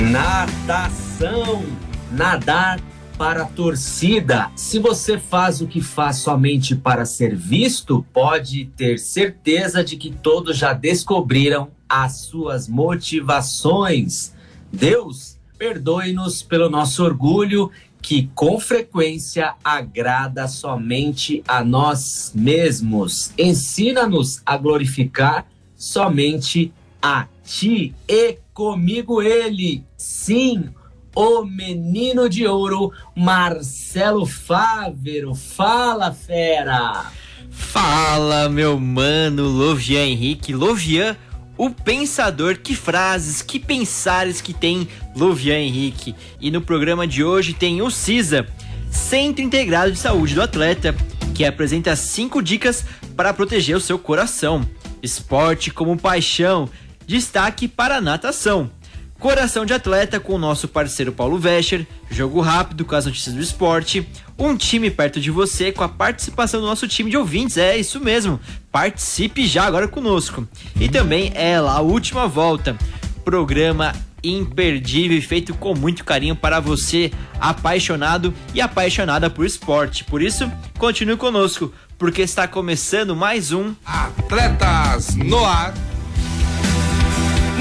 Natação. 0.00 1.62
Nadar 2.10 2.80
para 3.18 3.42
a 3.42 3.46
torcida. 3.46 4.50
Se 4.56 4.78
você 4.78 5.18
faz 5.18 5.60
o 5.60 5.66
que 5.66 5.82
faz 5.82 6.16
somente 6.16 6.74
para 6.74 7.04
ser 7.04 7.36
visto, 7.36 8.04
pode 8.10 8.64
ter 8.74 8.98
certeza 8.98 9.84
de 9.84 9.98
que 9.98 10.10
todos 10.10 10.56
já 10.56 10.72
descobriram 10.72 11.68
as 11.86 12.12
suas 12.22 12.66
motivações. 12.66 14.32
Deus, 14.72 15.36
perdoe-nos 15.58 16.42
pelo 16.42 16.70
nosso 16.70 17.04
orgulho 17.04 17.70
que 18.00 18.30
com 18.34 18.58
frequência 18.58 19.54
agrada 19.62 20.48
somente 20.48 21.44
a 21.46 21.62
nós 21.62 22.32
mesmos. 22.34 23.34
Ensina-nos 23.36 24.40
a 24.46 24.56
glorificar 24.56 25.46
somente 25.76 26.72
a 27.02 27.26
ti 27.44 27.94
e 28.08 28.38
comigo 28.60 29.22
ele. 29.22 29.86
Sim, 29.96 30.68
o 31.16 31.42
menino 31.46 32.28
de 32.28 32.46
ouro, 32.46 32.92
Marcelo 33.16 34.26
Fávero. 34.26 35.34
Fala, 35.34 36.12
fera! 36.12 37.10
Fala, 37.50 38.50
meu 38.50 38.78
mano, 38.78 39.44
Lovian 39.44 40.04
Henrique. 40.04 40.52
Lovian, 40.52 41.16
o 41.56 41.70
pensador, 41.70 42.58
que 42.58 42.76
frases, 42.76 43.40
que 43.40 43.58
pensares 43.58 44.42
que 44.42 44.52
tem 44.52 44.86
Lovian 45.16 45.58
Henrique. 45.58 46.14
E 46.38 46.50
no 46.50 46.60
programa 46.60 47.06
de 47.06 47.24
hoje 47.24 47.54
tem 47.54 47.80
o 47.80 47.90
CISA, 47.90 48.46
Centro 48.90 49.42
Integrado 49.42 49.90
de 49.90 49.98
Saúde 49.98 50.34
do 50.34 50.42
Atleta, 50.42 50.94
que 51.34 51.46
apresenta 51.46 51.96
cinco 51.96 52.42
dicas 52.42 52.84
para 53.16 53.32
proteger 53.32 53.74
o 53.74 53.80
seu 53.80 53.98
coração. 53.98 54.68
Esporte 55.02 55.70
como 55.70 55.96
paixão, 55.96 56.68
destaque 57.10 57.66
para 57.66 57.96
a 57.96 58.00
natação. 58.00 58.70
Coração 59.18 59.66
de 59.66 59.74
Atleta 59.74 60.20
com 60.20 60.34
o 60.34 60.38
nosso 60.38 60.68
parceiro 60.68 61.12
Paulo 61.12 61.38
Vescher, 61.38 61.84
jogo 62.08 62.40
rápido 62.40 62.84
com 62.84 62.94
as 62.94 63.04
notícias 63.04 63.34
do 63.34 63.40
esporte, 63.40 64.06
um 64.38 64.56
time 64.56 64.90
perto 64.92 65.20
de 65.20 65.28
você 65.28 65.72
com 65.72 65.82
a 65.82 65.88
participação 65.88 66.60
do 66.60 66.66
nosso 66.66 66.86
time 66.86 67.10
de 67.10 67.16
ouvintes, 67.16 67.56
é 67.56 67.76
isso 67.76 67.98
mesmo, 68.00 68.38
participe 68.70 69.44
já 69.44 69.64
agora 69.64 69.88
conosco. 69.88 70.46
E 70.80 70.88
também 70.88 71.32
é 71.34 71.60
lá 71.60 71.78
a 71.78 71.80
última 71.80 72.28
volta, 72.28 72.78
programa 73.24 73.92
imperdível 74.22 75.20
feito 75.20 75.52
com 75.52 75.74
muito 75.74 76.04
carinho 76.04 76.36
para 76.36 76.60
você, 76.60 77.10
apaixonado 77.40 78.32
e 78.54 78.60
apaixonada 78.60 79.28
por 79.28 79.44
esporte. 79.44 80.04
Por 80.04 80.22
isso, 80.22 80.50
continue 80.78 81.16
conosco, 81.16 81.74
porque 81.98 82.22
está 82.22 82.46
começando 82.46 83.16
mais 83.16 83.50
um 83.50 83.74
Atletas 83.84 85.16
no 85.16 85.44
Ar. 85.44 85.74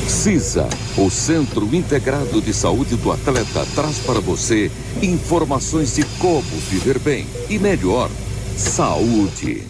CISA, 0.06 0.68
o 0.96 1.10
Centro 1.10 1.74
Integrado 1.74 2.40
de 2.40 2.54
Saúde 2.54 2.94
do 2.94 3.10
Atleta, 3.10 3.66
traz 3.74 3.98
para 3.98 4.20
você 4.20 4.70
informações 5.02 5.96
de 5.96 6.04
como 6.20 6.42
viver 6.70 7.00
bem 7.00 7.26
e 7.50 7.58
melhor. 7.58 8.08
Saúde. 8.56 9.64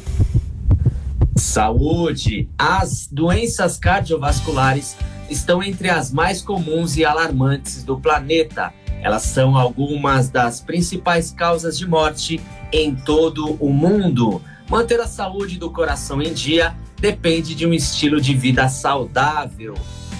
Saúde. 1.35 2.47
As 2.59 3.09
doenças 3.11 3.79
cardiovasculares 3.79 4.95
estão 5.31 5.63
entre 5.63 5.89
as 5.89 6.13
mais 6.13 6.43
comuns 6.43 6.99
e 6.99 7.07
alarmantes 7.07 7.83
do 7.83 7.99
planeta. 7.99 8.71
Elas 9.07 9.23
são 9.23 9.57
algumas 9.57 10.29
das 10.29 10.61
principais 10.61 11.31
causas 11.31 11.79
de 11.79 11.87
morte 11.87 12.41
em 12.73 12.93
todo 12.93 13.57
o 13.61 13.73
mundo. 13.73 14.43
Manter 14.69 14.99
a 14.99 15.07
saúde 15.07 15.61
do 15.61 15.71
coração 15.71 16.21
em 16.21 16.33
dia 16.33 16.75
depende 16.99 17.55
de 17.55 17.65
um 17.65 17.73
estilo 17.73 18.21
de 18.21 18.35
vida 18.35 18.69
saudável. 18.69 19.75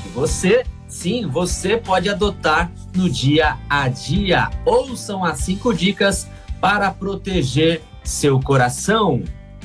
E 0.05 0.09
você, 0.11 0.65
sim, 0.87 1.27
você 1.27 1.77
pode 1.77 2.09
adotar 2.09 2.71
no 2.95 3.11
dia 3.11 3.57
a 3.69 3.89
dia. 3.89 4.51
Ouçam 4.65 5.25
as 5.25 5.41
cinco 5.41 5.75
dicas 5.75 6.29
para 6.61 6.89
proteger 6.93 7.83
seu 8.05 8.39
coração. 8.39 9.21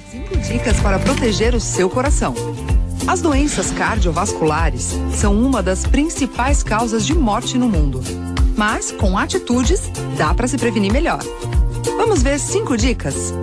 Cinco 0.10 0.36
dicas 0.36 0.80
para 0.80 0.98
proteger 0.98 1.54
o 1.54 1.60
seu 1.60 1.92
coração. 1.92 2.34
As 3.06 3.22
doenças 3.22 3.70
cardiovasculares 3.70 4.96
são 5.14 5.40
uma 5.40 5.62
das 5.62 5.86
principais 5.86 6.64
causas 6.64 7.06
de 7.06 7.14
morte 7.14 7.56
no 7.56 7.70
mundo. 7.70 8.02
Mas, 8.56 8.92
com 8.92 9.18
atitudes, 9.18 9.92
dá 10.18 10.34
para 10.34 10.48
se 10.48 10.58
prevenir 10.58 10.92
melhor. 10.92 11.20
Vamos 11.98 12.22
ver 12.22 12.40
cinco 12.40 12.78
dicas? 12.78 13.34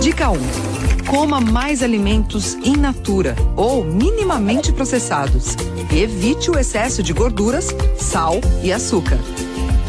Dica 0.00 0.30
1. 0.30 0.38
Coma 1.06 1.40
mais 1.40 1.82
alimentos 1.82 2.54
in 2.54 2.76
natura 2.76 3.36
ou 3.56 3.84
minimamente 3.84 4.72
processados. 4.72 5.56
Evite 5.92 6.50
o 6.50 6.58
excesso 6.58 7.02
de 7.02 7.12
gorduras, 7.12 7.68
sal 7.98 8.40
e 8.62 8.72
açúcar. 8.72 9.18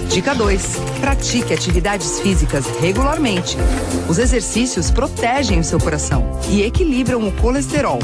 Dica 0.09 0.33
2. 0.33 0.61
Pratique 1.01 1.53
atividades 1.53 2.19
físicas 2.19 2.65
regularmente. 2.79 3.57
Os 4.07 4.19
exercícios 4.19 4.91
protegem 4.91 5.59
o 5.59 5.63
seu 5.63 5.79
coração 5.79 6.39
e 6.47 6.61
equilibram 6.63 7.27
o 7.27 7.31
colesterol. 7.33 7.99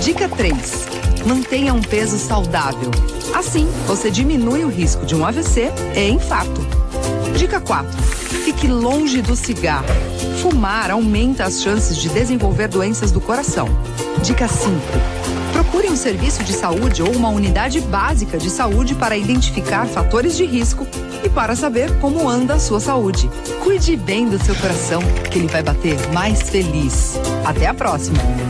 Dica 0.00 0.28
3. 0.28 0.97
Mantenha 1.28 1.74
um 1.74 1.82
peso 1.82 2.18
saudável. 2.18 2.90
Assim, 3.34 3.68
você 3.86 4.10
diminui 4.10 4.64
o 4.64 4.70
risco 4.70 5.04
de 5.04 5.14
um 5.14 5.26
AVC 5.26 5.70
e 5.94 6.08
infarto. 6.08 6.66
Dica 7.36 7.60
4. 7.60 8.02
Fique 8.46 8.66
longe 8.66 9.20
do 9.20 9.36
cigarro. 9.36 9.84
Fumar 10.40 10.90
aumenta 10.90 11.44
as 11.44 11.60
chances 11.60 11.98
de 11.98 12.08
desenvolver 12.08 12.68
doenças 12.68 13.12
do 13.12 13.20
coração. 13.20 13.68
Dica 14.22 14.48
5. 14.48 14.74
Procure 15.52 15.90
um 15.90 15.96
serviço 15.96 16.42
de 16.42 16.54
saúde 16.54 17.02
ou 17.02 17.10
uma 17.10 17.28
unidade 17.28 17.78
básica 17.82 18.38
de 18.38 18.48
saúde 18.48 18.94
para 18.94 19.14
identificar 19.14 19.86
fatores 19.86 20.34
de 20.34 20.46
risco 20.46 20.86
e 21.22 21.28
para 21.28 21.54
saber 21.54 21.94
como 21.98 22.26
anda 22.26 22.54
a 22.54 22.58
sua 22.58 22.80
saúde. 22.80 23.30
Cuide 23.62 23.98
bem 23.98 24.30
do 24.30 24.42
seu 24.42 24.54
coração, 24.54 25.02
que 25.30 25.40
ele 25.40 25.48
vai 25.48 25.62
bater 25.62 25.94
mais 26.10 26.48
feliz. 26.48 27.20
Até 27.44 27.66
a 27.66 27.74
próxima! 27.74 28.47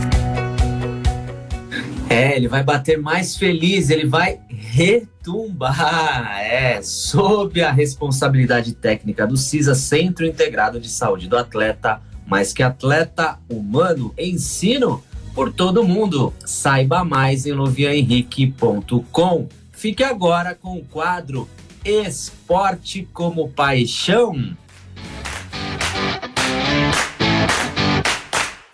É, 2.19 2.35
ele 2.35 2.49
vai 2.49 2.61
bater 2.61 3.01
mais 3.01 3.37
feliz, 3.37 3.89
ele 3.89 4.05
vai 4.05 4.41
retumbar. 4.49 6.37
É, 6.41 6.81
sob 6.81 7.61
a 7.61 7.71
responsabilidade 7.71 8.73
técnica 8.73 9.25
do 9.25 9.37
CISA, 9.37 9.73
Centro 9.73 10.25
Integrado 10.25 10.81
de 10.81 10.89
Saúde 10.89 11.29
do 11.29 11.37
Atleta, 11.37 12.01
mais 12.27 12.51
que 12.51 12.61
atleta 12.61 13.39
humano, 13.49 14.13
ensino 14.17 15.01
por 15.33 15.53
todo 15.53 15.87
mundo. 15.87 16.33
Saiba 16.45 17.05
mais 17.05 17.45
em 17.45 17.53
lovianhenrique.com. 17.53 19.47
Fique 19.71 20.03
agora 20.03 20.53
com 20.53 20.75
o 20.75 20.83
quadro 20.83 21.47
Esporte 21.85 23.07
como 23.13 23.47
Paixão. 23.47 24.57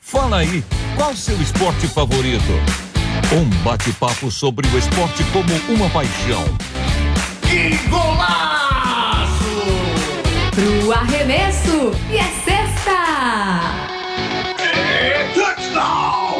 Fala 0.02 0.38
aí, 0.38 0.64
qual 0.98 1.16
seu 1.16 1.40
esporte 1.40 1.88
favorito? 1.88 2.85
Um 3.34 3.50
bate-papo 3.64 4.30
sobre 4.30 4.68
o 4.68 4.78
esporte 4.78 5.24
como 5.34 5.54
uma 5.68 5.90
paixão. 5.90 6.44
Que 7.42 7.76
golaço! 7.90 9.34
Pro 10.52 10.92
arremesso 10.94 11.92
e 12.10 12.18
é 12.18 12.24
sexta! 12.46 12.92
É 14.60 15.32
touchdown! 15.34 16.36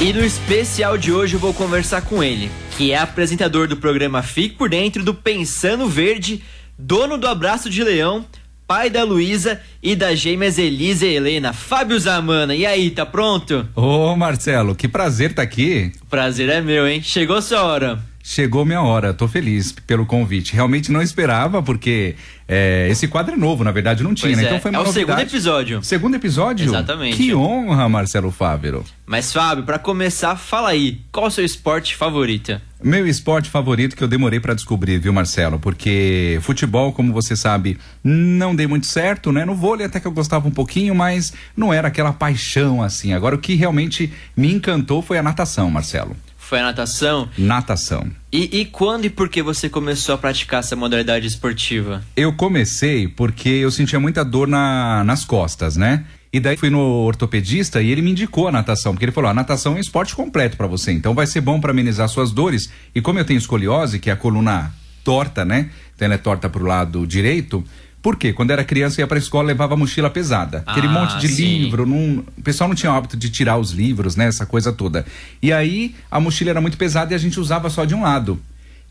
E 0.00 0.12
no 0.12 0.24
especial 0.24 0.96
de 0.96 1.12
hoje 1.12 1.34
eu 1.34 1.40
vou 1.40 1.52
conversar 1.52 2.02
com 2.02 2.22
ele, 2.22 2.50
que 2.76 2.92
é 2.92 2.98
apresentador 2.98 3.66
do 3.66 3.76
programa 3.76 4.22
Fique 4.22 4.54
por 4.54 4.68
Dentro 4.68 5.02
do 5.02 5.14
Pensando 5.14 5.88
Verde, 5.88 6.42
dono 6.78 7.16
do 7.16 7.26
Abraço 7.26 7.70
de 7.70 7.82
Leão, 7.82 8.26
pai 8.66 8.90
da 8.90 9.02
Luísa 9.02 9.58
e 9.82 9.96
da 9.96 10.14
gêmeas 10.14 10.58
Elisa 10.58 11.06
e 11.06 11.14
Helena, 11.14 11.54
Fábio 11.54 11.98
Zamana. 11.98 12.54
E 12.54 12.66
aí, 12.66 12.90
tá 12.90 13.06
pronto? 13.06 13.66
Ô 13.74 14.14
Marcelo, 14.14 14.74
que 14.74 14.86
prazer 14.86 15.32
tá 15.32 15.40
aqui. 15.40 15.90
Prazer 16.10 16.50
é 16.50 16.60
meu, 16.60 16.86
hein? 16.86 17.00
Chegou 17.02 17.40
sua 17.40 17.62
hora. 17.62 17.98
Chegou 18.28 18.64
minha 18.64 18.82
hora, 18.82 19.14
tô 19.14 19.28
feliz 19.28 19.70
pelo 19.70 20.04
convite. 20.04 20.52
Realmente 20.52 20.90
não 20.90 21.00
esperava, 21.00 21.62
porque 21.62 22.16
é, 22.48 22.88
esse 22.90 23.06
quadro 23.06 23.34
é 23.34 23.36
novo, 23.36 23.62
na 23.62 23.70
verdade 23.70 24.02
não 24.02 24.14
tinha, 24.16 24.32
Pois 24.32 24.36
né? 24.38 24.42
é, 24.42 24.46
Então 24.48 24.60
foi 24.60 24.72
uma 24.72 24.78
é 24.78 24.80
o 24.80 24.84
novidade. 24.84 25.06
segundo 25.06 25.28
episódio. 25.30 25.82
Segundo 25.84 26.14
episódio? 26.16 26.66
Exatamente. 26.66 27.16
Que 27.16 27.32
honra, 27.32 27.88
Marcelo 27.88 28.32
Fávero. 28.32 28.84
Mas 29.06 29.32
Fábio, 29.32 29.62
pra 29.62 29.78
começar, 29.78 30.34
fala 30.34 30.70
aí, 30.70 31.02
qual 31.12 31.26
o 31.26 31.30
seu 31.30 31.44
esporte 31.44 31.94
favorito? 31.94 32.60
Meu 32.82 33.06
esporte 33.06 33.48
favorito 33.48 33.94
que 33.94 34.02
eu 34.02 34.08
demorei 34.08 34.40
pra 34.40 34.54
descobrir, 34.54 34.98
viu, 34.98 35.12
Marcelo? 35.12 35.60
Porque 35.60 36.40
futebol, 36.42 36.92
como 36.92 37.12
você 37.12 37.36
sabe, 37.36 37.78
não 38.02 38.56
dei 38.56 38.66
muito 38.66 38.86
certo, 38.86 39.30
né? 39.30 39.44
No 39.44 39.54
vôlei 39.54 39.86
até 39.86 40.00
que 40.00 40.06
eu 40.08 40.10
gostava 40.12 40.48
um 40.48 40.50
pouquinho, 40.50 40.96
mas 40.96 41.32
não 41.56 41.72
era 41.72 41.86
aquela 41.86 42.12
paixão 42.12 42.82
assim. 42.82 43.12
Agora 43.12 43.36
o 43.36 43.38
que 43.38 43.54
realmente 43.54 44.12
me 44.36 44.52
encantou 44.52 45.00
foi 45.00 45.16
a 45.16 45.22
natação, 45.22 45.70
Marcelo. 45.70 46.16
Foi 46.48 46.60
a 46.60 46.62
natação? 46.62 47.28
Natação. 47.36 48.08
E, 48.32 48.60
e 48.60 48.64
quando 48.66 49.04
e 49.04 49.10
por 49.10 49.28
que 49.28 49.42
você 49.42 49.68
começou 49.68 50.14
a 50.14 50.18
praticar 50.18 50.60
essa 50.60 50.76
modalidade 50.76 51.26
esportiva? 51.26 52.04
Eu 52.16 52.32
comecei 52.34 53.08
porque 53.08 53.48
eu 53.48 53.68
sentia 53.68 53.98
muita 53.98 54.24
dor 54.24 54.46
na, 54.46 55.02
nas 55.02 55.24
costas, 55.24 55.76
né? 55.76 56.04
E 56.32 56.38
daí 56.38 56.56
fui 56.56 56.70
no 56.70 56.80
ortopedista 56.80 57.82
e 57.82 57.90
ele 57.90 58.00
me 58.00 58.12
indicou 58.12 58.46
a 58.46 58.52
natação, 58.52 58.92
porque 58.92 59.04
ele 59.04 59.10
falou: 59.10 59.28
a 59.28 59.34
natação 59.34 59.72
é 59.72 59.76
um 59.76 59.80
esporte 59.80 60.14
completo 60.14 60.56
pra 60.56 60.68
você, 60.68 60.92
então 60.92 61.14
vai 61.14 61.26
ser 61.26 61.40
bom 61.40 61.60
pra 61.60 61.72
amenizar 61.72 62.08
suas 62.08 62.30
dores. 62.30 62.70
E 62.94 63.00
como 63.00 63.18
eu 63.18 63.24
tenho 63.24 63.38
escoliose, 63.38 63.98
que 63.98 64.08
é 64.08 64.12
a 64.12 64.16
coluna 64.16 64.72
torta, 65.02 65.44
né? 65.44 65.70
Então 65.96 66.06
ela 66.06 66.14
é 66.14 66.18
torta 66.18 66.48
pro 66.48 66.64
lado 66.64 67.04
direito. 67.08 67.64
Por 68.06 68.14
quê? 68.14 68.32
Quando 68.32 68.52
era 68.52 68.62
criança 68.62 69.00
eu 69.00 69.02
ia 69.02 69.06
pra 69.08 69.18
escola 69.18 69.48
levava 69.48 69.76
mochila 69.76 70.08
pesada. 70.08 70.62
Aquele 70.64 70.86
Ah, 70.86 70.90
monte 70.90 71.18
de 71.18 71.26
sim. 71.26 71.58
livro, 71.64 71.84
não- 71.84 72.22
o 72.38 72.40
pessoal 72.44 72.68
não 72.68 72.76
tinha 72.76 72.92
o 72.92 72.94
hábito 72.94 73.16
de 73.16 73.28
tirar 73.30 73.56
os 73.58 73.72
livros, 73.72 74.14
né? 74.14 74.26
Essa 74.28 74.46
coisa 74.46 74.72
toda. 74.72 75.04
E 75.42 75.52
aí 75.52 75.92
a 76.08 76.20
mochila 76.20 76.50
era 76.50 76.60
muito 76.60 76.78
pesada 76.78 77.12
e 77.12 77.16
a 77.16 77.18
gente 77.18 77.40
usava 77.40 77.68
só 77.68 77.84
de 77.84 77.96
um 77.96 78.02
lado. 78.02 78.38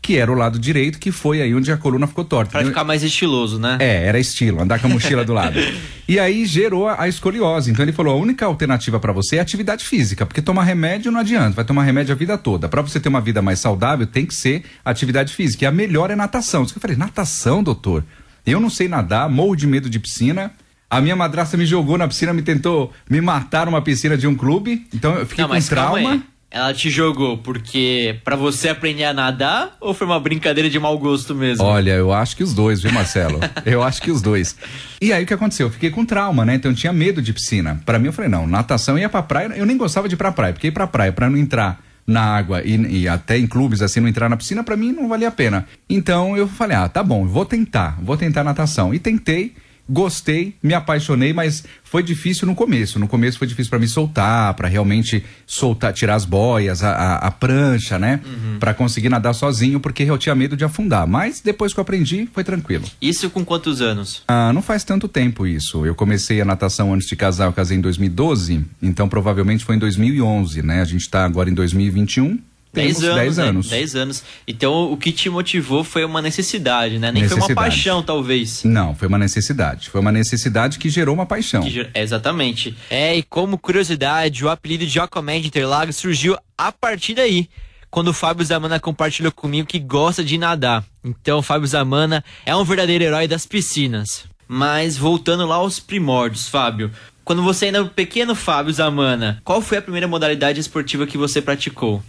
Que 0.02 0.18
era 0.18 0.30
o 0.30 0.34
lado 0.34 0.58
direito, 0.58 0.98
que 0.98 1.10
foi 1.10 1.40
aí 1.40 1.54
onde 1.54 1.72
a 1.72 1.78
coluna 1.78 2.06
ficou 2.06 2.26
torta. 2.26 2.50
Pra 2.52 2.62
ficar 2.62 2.84
mais 2.84 3.02
estiloso, 3.02 3.58
né? 3.58 3.78
É, 3.80 4.04
era 4.04 4.18
estilo, 4.20 4.60
andar 4.60 4.78
com 4.80 4.86
a 4.86 4.90
mochila 4.90 5.24
do 5.24 5.32
lado. 5.32 5.58
E 6.06 6.18
aí 6.20 6.44
gerou 6.44 6.86
a, 6.86 7.02
a 7.02 7.08
escoliose. 7.08 7.70
Então 7.70 7.82
ele 7.82 7.92
falou: 7.92 8.12
a 8.12 8.20
única 8.20 8.44
alternativa 8.44 9.00
pra 9.00 9.14
você 9.14 9.36
é 9.36 9.40
atividade 9.40 9.82
física, 9.82 10.26
porque 10.26 10.42
tomar 10.42 10.64
remédio 10.64 11.10
não 11.10 11.20
adianta, 11.20 11.52
vai 11.56 11.64
tomar 11.64 11.84
remédio 11.84 12.12
a 12.12 12.16
vida 12.16 12.36
toda. 12.36 12.68
Pra 12.68 12.82
você 12.82 13.00
ter 13.00 13.08
uma 13.08 13.22
vida 13.22 13.40
mais 13.40 13.60
saudável, 13.60 14.06
tem 14.06 14.26
que 14.26 14.34
ser 14.34 14.62
atividade 14.84 15.32
física. 15.32 15.64
E 15.64 15.66
a 15.66 15.72
melhor 15.72 16.10
é 16.10 16.14
natação. 16.14 16.62
Isso 16.64 16.74
que 16.74 16.78
eu 16.78 16.82
falei: 16.82 16.96
natação, 16.98 17.62
doutor? 17.62 18.04
Eu 18.46 18.60
não 18.60 18.70
sei 18.70 18.86
nadar, 18.86 19.28
morro 19.28 19.56
de 19.56 19.66
medo 19.66 19.90
de 19.90 19.98
piscina. 19.98 20.52
A 20.88 21.00
minha 21.00 21.16
madrasta 21.16 21.56
me 21.56 21.66
jogou 21.66 21.98
na 21.98 22.06
piscina, 22.06 22.32
me 22.32 22.42
tentou 22.42 22.92
me 23.10 23.20
matar 23.20 23.66
numa 23.66 23.82
piscina 23.82 24.16
de 24.16 24.26
um 24.28 24.36
clube. 24.36 24.86
Então 24.94 25.14
eu 25.16 25.26
fiquei 25.26 25.44
Não, 25.44 25.50
com 25.50 25.60
trauma. 25.60 26.22
Ela 26.48 26.72
te 26.72 26.88
jogou 26.88 27.38
porque 27.38 28.20
pra 28.24 28.36
você 28.36 28.68
aprender 28.68 29.02
a 29.04 29.12
nadar 29.12 29.76
ou 29.80 29.92
foi 29.92 30.06
uma 30.06 30.20
brincadeira 30.20 30.70
de 30.70 30.78
mau 30.78 30.96
gosto 30.96 31.34
mesmo? 31.34 31.64
Olha, 31.64 31.90
eu 31.90 32.12
acho 32.12 32.36
que 32.36 32.44
os 32.44 32.54
dois, 32.54 32.80
viu, 32.80 32.92
Marcelo? 32.92 33.40
eu 33.66 33.82
acho 33.82 34.00
que 34.00 34.12
os 34.12 34.22
dois. 34.22 34.56
E 35.02 35.12
aí 35.12 35.24
o 35.24 35.26
que 35.26 35.34
aconteceu? 35.34 35.66
Eu 35.66 35.72
fiquei 35.72 35.90
com 35.90 36.04
trauma, 36.04 36.44
né? 36.44 36.54
Então 36.54 36.70
eu 36.70 36.76
tinha 36.76 36.92
medo 36.92 37.20
de 37.20 37.32
piscina. 37.32 37.82
Pra 37.84 37.98
mim 37.98 38.06
eu 38.06 38.12
falei, 38.12 38.30
não, 38.30 38.46
natação 38.46 38.96
ia 38.96 39.08
pra 39.08 39.24
praia, 39.24 39.52
eu 39.56 39.66
nem 39.66 39.76
gostava 39.76 40.08
de 40.08 40.14
ir 40.14 40.16
pra 40.16 40.30
praia, 40.30 40.52
porque 40.52 40.68
ir 40.68 40.72
pra 40.72 40.86
praia 40.86 41.12
pra 41.12 41.28
não 41.28 41.36
entrar 41.36 41.80
na 42.06 42.22
água 42.22 42.62
e, 42.62 42.76
e 43.00 43.08
até 43.08 43.36
em 43.36 43.46
clubes 43.46 43.82
assim 43.82 44.00
não 44.00 44.08
entrar 44.08 44.28
na 44.28 44.36
piscina 44.36 44.62
pra 44.62 44.76
mim 44.76 44.92
não 44.92 45.08
valia 45.08 45.28
a 45.28 45.32
pena. 45.32 45.66
Então 45.88 46.36
eu 46.36 46.46
falei, 46.46 46.76
ah, 46.76 46.88
tá 46.88 47.02
bom, 47.02 47.26
vou 47.26 47.44
tentar, 47.44 47.98
vou 48.00 48.16
tentar 48.16 48.44
natação. 48.44 48.94
E 48.94 48.98
tentei, 48.98 49.54
gostei, 49.88 50.54
me 50.62 50.74
apaixonei, 50.74 51.32
mas 51.32 51.64
foi 51.84 52.02
difícil 52.02 52.46
no 52.46 52.54
começo. 52.54 52.98
No 52.98 53.06
começo 53.08 53.38
foi 53.38 53.46
difícil 53.46 53.70
pra 53.70 53.78
me 53.78 53.88
soltar, 53.88 54.52
pra 54.54 54.68
realmente 54.68 55.24
soltar, 55.46 55.92
tirar 55.92 56.14
as 56.14 56.24
boias, 56.24 56.82
a, 56.82 56.90
a, 56.90 57.16
a 57.28 57.30
prancha, 57.30 57.98
né? 57.98 58.20
Pra 58.58 58.74
conseguir 58.74 59.08
nadar 59.08 59.34
sozinho, 59.34 59.78
porque 59.80 60.02
eu 60.02 60.18
tinha 60.18 60.34
medo 60.34 60.56
de 60.56 60.64
afundar. 60.64 61.06
Mas 61.06 61.40
depois 61.40 61.72
que 61.72 61.80
eu 61.80 61.82
aprendi, 61.82 62.28
foi 62.32 62.42
tranquilo. 62.42 62.84
Isso 63.00 63.30
com 63.30 63.44
quantos 63.44 63.80
anos? 63.80 64.22
Ah, 64.26 64.52
não 64.52 64.62
faz 64.62 64.84
tanto 64.84 65.08
tempo 65.08 65.46
isso. 65.46 65.86
Eu 65.86 65.94
comecei 65.94 66.40
a 66.40 66.44
natação 66.44 66.92
antes 66.92 67.08
de 67.08 67.16
casar, 67.16 67.46
eu 67.46 67.52
casei 67.52 67.76
em 67.78 67.80
2012, 67.80 68.64
então 68.82 69.08
provavelmente 69.08 69.64
foi 69.64 69.76
em 69.76 69.78
2011, 69.78 70.62
né? 70.62 70.82
A 70.82 70.84
gente 70.84 71.08
tá 71.08 71.24
agora 71.24 71.48
em 71.48 71.54
2021. 71.54 72.38
Dez 72.76 72.98
temos 72.98 73.08
anos. 73.08 73.16
10 73.16 73.36
né? 73.36 73.44
anos. 73.44 73.68
Dez 73.68 73.96
anos. 73.96 74.22
Então 74.46 74.92
o 74.92 74.96
que 74.96 75.10
te 75.10 75.28
motivou 75.28 75.82
foi 75.82 76.04
uma 76.04 76.22
necessidade, 76.22 76.98
né? 76.98 77.10
Nem 77.10 77.24
foi 77.24 77.36
uma 77.36 77.40
Necessidade. 77.48 77.54
paixão, 77.70 78.02
talvez. 78.02 78.62
Não, 78.64 78.94
foi 78.94 79.08
uma 79.08 79.18
necessidade. 79.18 79.90
Foi 79.90 80.00
uma 80.00 80.12
necessidade 80.12 80.78
que 80.78 80.88
gerou 80.88 81.14
uma 81.14 81.26
paixão. 81.26 81.62
Ger- 81.68 81.90
é, 81.92 82.02
exatamente. 82.02 82.76
É, 82.90 83.16
e 83.16 83.22
como 83.22 83.58
curiosidade, 83.58 84.44
o 84.44 84.48
apelido 84.48 84.86
de 84.86 84.96
de 84.96 85.46
Interlagos 85.48 85.96
surgiu 85.96 86.36
a 86.56 86.72
partir 86.72 87.14
daí. 87.14 87.48
Quando 87.90 88.08
o 88.08 88.12
Fábio 88.12 88.44
Zamana 88.44 88.80
compartilhou 88.80 89.32
comigo 89.32 89.66
que 89.66 89.78
gosta 89.78 90.22
de 90.22 90.36
nadar. 90.36 90.84
Então, 91.04 91.38
o 91.38 91.42
Fábio 91.42 91.66
Zamana 91.66 92.22
é 92.44 92.54
um 92.54 92.64
verdadeiro 92.64 93.04
herói 93.04 93.28
das 93.28 93.46
piscinas. 93.46 94.24
Mas 94.48 94.96
voltando 94.96 95.46
lá 95.46 95.56
aos 95.56 95.80
primórdios, 95.80 96.48
Fábio. 96.48 96.90
Quando 97.24 97.42
você 97.42 97.66
ainda 97.66 97.78
era 97.78 97.86
o 97.86 97.90
pequeno 97.90 98.34
Fábio 98.34 98.72
Zamana, 98.72 99.40
qual 99.42 99.60
foi 99.60 99.78
a 99.78 99.82
primeira 99.82 100.06
modalidade 100.06 100.60
esportiva 100.60 101.06
que 101.06 101.18
você 101.18 101.42
praticou? 101.42 102.02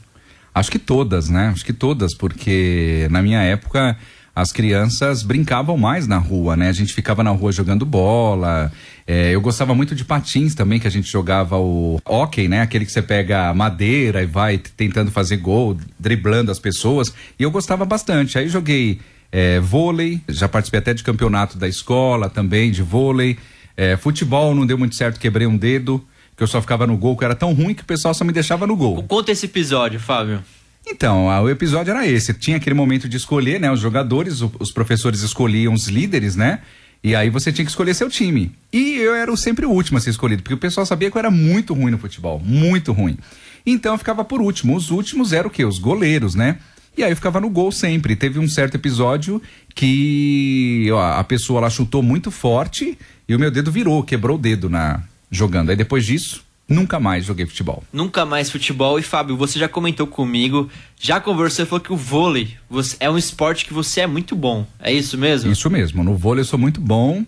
Acho 0.58 0.72
que 0.72 0.80
todas, 0.80 1.30
né? 1.30 1.50
Acho 1.50 1.64
que 1.64 1.72
todas, 1.72 2.16
porque 2.16 3.08
na 3.12 3.22
minha 3.22 3.42
época 3.44 3.96
as 4.36 4.52
crianças 4.52 5.22
brincavam 5.22 5.78
mais 5.78 6.08
na 6.08 6.18
rua, 6.18 6.56
né? 6.56 6.70
A 6.70 6.74
gente 6.74 6.94
ficava 6.94 7.24
na 7.24 7.30
rua 7.30 7.52
jogando 7.52 7.86
bola. 7.86 8.72
É, 9.06 9.36
eu 9.36 9.40
gostava 9.40 9.76
muito 9.76 9.94
de 9.94 10.04
patins 10.04 10.56
também, 10.56 10.80
que 10.80 10.88
a 10.88 10.92
gente 10.92 11.12
jogava 11.12 11.58
o 11.58 12.00
hockey, 12.04 12.48
né? 12.48 12.62
Aquele 12.62 12.86
que 12.86 12.92
você 12.92 13.04
pega 13.04 13.54
madeira 13.54 14.24
e 14.24 14.26
vai 14.26 14.58
tentando 14.58 15.12
fazer 15.12 15.38
gol, 15.38 15.78
driblando 16.00 16.52
as 16.52 16.58
pessoas. 16.58 17.14
E 17.38 17.44
eu 17.44 17.52
gostava 17.52 17.86
bastante. 17.86 18.40
Aí 18.40 18.50
joguei 18.50 19.00
é, 19.32 19.60
vôlei, 19.60 20.22
já 20.28 20.48
participei 20.48 20.80
até 20.80 20.94
de 20.94 21.04
campeonato 21.04 21.56
da 21.58 21.68
escola 21.68 22.32
também, 22.32 22.72
de 22.72 22.82
vôlei. 22.82 23.38
É, 23.76 23.96
futebol 23.96 24.56
não 24.56 24.66
deu 24.66 24.78
muito 24.78 24.96
certo, 24.96 25.20
quebrei 25.20 25.46
um 25.46 25.56
dedo, 25.56 26.04
que 26.38 26.44
eu 26.44 26.48
só 26.48 26.62
ficava 26.62 26.86
no 26.88 26.96
gol, 26.96 27.17
que 27.17 27.25
era 27.25 27.36
tão 27.36 27.51
ruim 27.51 27.74
que 27.74 27.82
o 27.82 27.86
pessoal 27.86 28.13
só 28.13 28.24
me 28.24 28.32
deixava 28.32 28.65
no 28.67 28.75
gol. 28.75 29.03
Conta 29.03 29.32
esse 29.32 29.48
episódio, 29.48 30.00
Fábio. 30.00 30.41
Então, 30.88 31.29
a- 31.29 31.41
o 31.41 31.50
episódio 31.50 31.91
era 31.91 32.08
esse. 32.08 32.34
Tinha 32.34 32.58
aquele 32.58 32.75
momento 32.75 33.10
de 33.10 33.17
escolher, 33.17 33.60
né? 33.60 33.70
Os 33.72 33.79
jogadores, 33.82 34.41
os 34.60 34.72
professores 34.72 35.22
escolhiam 35.22 35.74
os 35.74 35.88
líderes, 35.88 36.36
né? 36.36 36.60
E 37.03 37.13
aí 37.15 37.29
você 37.29 37.51
tinha 37.51 37.65
que 37.65 37.72
escolher 37.72 37.94
seu 37.94 38.10
time. 38.10 38.51
E 38.72 38.94
eu 38.96 39.13
era 39.13 39.36
sempre 39.36 39.65
o 39.65 39.70
último 39.72 39.98
a 39.98 40.01
ser 40.01 40.12
escolhido, 40.12 40.41
porque 40.44 40.53
o 40.53 40.58
pessoal 40.58 40.86
sabia 40.86 41.12
que 41.12 41.17
eu 41.17 41.20
era 41.20 41.29
muito 41.32 41.74
ruim 41.74 41.91
no 41.91 41.98
futebol, 41.98 42.39
muito 42.44 42.94
ruim. 42.94 43.17
Então 43.65 43.94
eu 43.94 43.98
ficava 43.98 44.24
por 44.24 44.39
último. 44.41 44.75
Os 44.75 44.89
últimos 44.89 45.34
eram 45.34 45.48
o 45.50 45.51
quê? 45.51 45.65
Os 45.65 45.77
goleiros, 45.79 46.36
né? 46.36 46.58
E 46.98 47.03
aí 47.03 47.12
eu 47.12 47.15
ficava 47.15 47.39
no 47.41 47.50
gol 47.50 47.72
sempre. 47.72 48.15
Teve 48.15 48.39
um 48.39 48.48
certo 48.48 48.75
episódio 48.75 49.41
que 49.75 50.89
ó, 50.91 51.20
a 51.20 51.24
pessoa 51.24 51.62
lá 51.62 51.70
chutou 51.70 52.01
muito 52.01 52.32
forte 52.32 52.98
e 53.27 53.36
o 53.36 53.39
meu 53.39 53.51
dedo 53.51 53.72
virou, 53.72 54.01
quebrou 54.03 54.38
o 54.38 54.39
dedo 54.39 54.70
na 54.70 55.03
jogando. 55.30 55.70
Aí 55.70 55.76
depois 55.76 56.06
disso, 56.06 56.44
nunca 56.68 57.00
mais 57.00 57.26
joguei 57.26 57.46
futebol. 57.46 57.84
Nunca 57.92 58.26
mais 58.26 58.50
futebol. 58.50 59.00
E 59.00 59.04
Fábio, 59.04 59.38
você 59.38 59.60
já 59.60 59.68
comentou 59.68 60.08
comigo, 60.08 60.70
já 61.00 61.20
conversou 61.20 61.64
e 61.64 61.68
falou 61.68 61.84
que 61.84 61.94
o 61.94 61.98
vôlei 61.98 62.56
é 63.00 63.10
um 63.10 63.18
esporte 63.18 63.66
que 63.66 63.74
você 63.74 64.02
é 64.02 64.08
muito 64.08 64.36
bom. 64.36 64.66
É 64.80 64.92
isso 64.92 65.18
mesmo? 65.18 65.52
Isso 65.52 65.70
mesmo. 65.70 66.04
No 66.04 66.16
vôlei 66.16 66.42
eu 66.42 66.46
sou 66.46 66.60
muito 66.60 66.82
bom, 66.82 67.26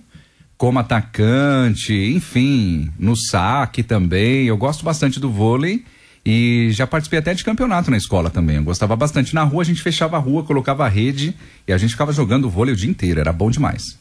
como 0.57 0.79
atacante, 0.79 1.93
enfim, 1.93 2.91
no 2.99 3.15
saque 3.15 3.81
também. 3.83 4.45
Eu 4.45 4.57
gosto 4.57 4.83
bastante 4.83 5.19
do 5.19 5.31
vôlei 5.31 5.85
e 6.25 6.69
já 6.71 6.85
participei 6.85 7.19
até 7.19 7.33
de 7.33 7.43
campeonato 7.43 7.89
na 7.89 7.97
escola 7.97 8.29
também. 8.29 8.57
Eu 8.57 8.63
gostava 8.63 8.95
bastante. 8.95 9.33
Na 9.33 9.43
rua 9.43 9.61
a 9.61 9.65
gente 9.65 9.81
fechava 9.81 10.17
a 10.17 10.19
rua, 10.19 10.43
colocava 10.43 10.85
a 10.85 10.89
rede 10.89 11.33
e 11.67 11.71
a 11.71 11.77
gente 11.77 11.91
ficava 11.91 12.11
jogando 12.11 12.49
vôlei 12.49 12.73
o 12.73 12.77
dia 12.77 12.89
inteiro. 12.89 13.19
Era 13.19 13.31
bom 13.31 13.49
demais. 13.49 13.97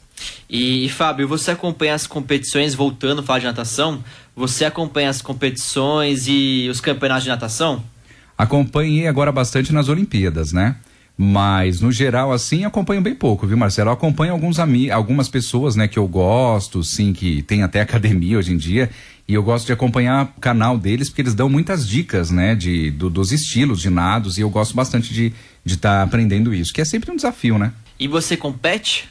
E, 0.49 0.85
e, 0.85 0.89
Fábio, 0.89 1.27
você 1.27 1.51
acompanha 1.51 1.93
as 1.93 2.07
competições, 2.07 2.73
voltando 2.73 3.19
a 3.21 3.23
falar 3.23 3.39
de 3.39 3.45
natação, 3.45 4.03
você 4.35 4.65
acompanha 4.65 5.09
as 5.09 5.21
competições 5.21 6.25
e 6.27 6.67
os 6.69 6.81
campeonatos 6.81 7.23
de 7.23 7.29
natação? 7.29 7.83
Acompanhei 8.37 9.07
agora 9.07 9.31
bastante 9.31 9.73
nas 9.73 9.89
Olimpíadas, 9.89 10.53
né? 10.53 10.77
Mas 11.21 11.81
no 11.81 11.91
geral, 11.91 12.31
assim, 12.31 12.63
acompanho 12.63 13.01
bem 13.01 13.13
pouco, 13.13 13.45
viu, 13.45 13.57
Marcelo? 13.57 13.89
Eu 13.89 13.93
acompanho 13.93 14.31
alguns 14.31 14.57
algumas 14.89 15.27
pessoas, 15.27 15.75
né, 15.75 15.85
que 15.85 15.99
eu 15.99 16.07
gosto, 16.07 16.81
sim, 16.81 17.11
que 17.11 17.41
tem 17.41 17.61
até 17.61 17.81
academia 17.81 18.37
hoje 18.37 18.53
em 18.53 18.57
dia. 18.57 18.89
E 19.27 19.33
eu 19.33 19.43
gosto 19.43 19.65
de 19.65 19.73
acompanhar 19.73 20.33
o 20.37 20.39
canal 20.39 20.77
deles, 20.77 21.09
porque 21.09 21.21
eles 21.21 21.33
dão 21.35 21.49
muitas 21.49 21.85
dicas, 21.85 22.31
né, 22.31 22.55
de, 22.55 22.89
do- 22.91 23.09
dos 23.09 23.33
estilos 23.33 23.81
de 23.81 23.89
nados. 23.89 24.37
E 24.37 24.41
eu 24.41 24.49
gosto 24.49 24.73
bastante 24.73 25.13
de 25.13 25.33
estar 25.65 26.01
aprendendo 26.01 26.53
isso, 26.53 26.71
que 26.73 26.79
é 26.79 26.85
sempre 26.85 27.11
um 27.11 27.15
desafio, 27.17 27.57
né? 27.57 27.73
E 27.99 28.07
você 28.07 28.37
compete? 28.37 29.09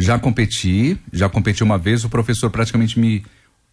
Já 0.00 0.18
competi, 0.18 0.98
já 1.12 1.28
competi 1.28 1.62
uma 1.62 1.78
vez, 1.78 2.04
o 2.04 2.08
professor 2.08 2.50
praticamente 2.50 2.98
me 2.98 3.24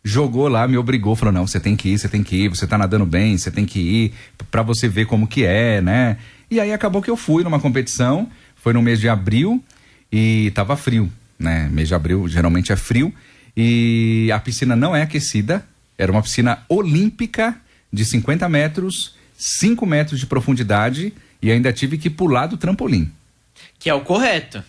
jogou 0.03 0.47
lá, 0.47 0.67
me 0.67 0.77
obrigou, 0.77 1.15
falou: 1.15 1.33
"Não, 1.33 1.47
você 1.47 1.59
tem 1.59 1.75
que 1.75 1.89
ir, 1.89 1.97
você 1.99 2.07
tem 2.07 2.23
que 2.23 2.35
ir, 2.35 2.49
você 2.49 2.65
tá 2.65 2.77
nadando 2.77 3.05
bem, 3.05 3.37
você 3.37 3.51
tem 3.51 3.65
que 3.65 3.79
ir 3.79 4.13
pra 4.49 4.61
você 4.61 4.87
ver 4.87 5.05
como 5.05 5.27
que 5.27 5.43
é, 5.43 5.81
né?". 5.81 6.17
E 6.49 6.59
aí 6.59 6.71
acabou 6.71 7.01
que 7.01 7.09
eu 7.09 7.17
fui 7.17 7.43
numa 7.43 7.59
competição, 7.59 8.29
foi 8.55 8.73
no 8.73 8.81
mês 8.81 8.99
de 8.99 9.09
abril 9.09 9.63
e 10.11 10.51
tava 10.55 10.75
frio, 10.77 11.11
né? 11.37 11.69
Mês 11.71 11.87
de 11.87 11.95
abril 11.95 12.27
geralmente 12.27 12.71
é 12.71 12.75
frio 12.75 13.13
e 13.55 14.29
a 14.33 14.39
piscina 14.39 14.75
não 14.75 14.95
é 14.95 15.01
aquecida, 15.01 15.65
era 15.97 16.11
uma 16.11 16.21
piscina 16.21 16.59
olímpica 16.69 17.55
de 17.91 18.05
50 18.05 18.47
metros, 18.47 19.15
5 19.37 19.85
metros 19.85 20.19
de 20.19 20.25
profundidade 20.25 21.13
e 21.41 21.51
ainda 21.51 21.73
tive 21.73 21.97
que 21.97 22.09
pular 22.09 22.47
do 22.47 22.57
trampolim. 22.57 23.11
Que 23.79 23.89
é 23.89 23.93
o 23.93 24.01
correto. 24.01 24.63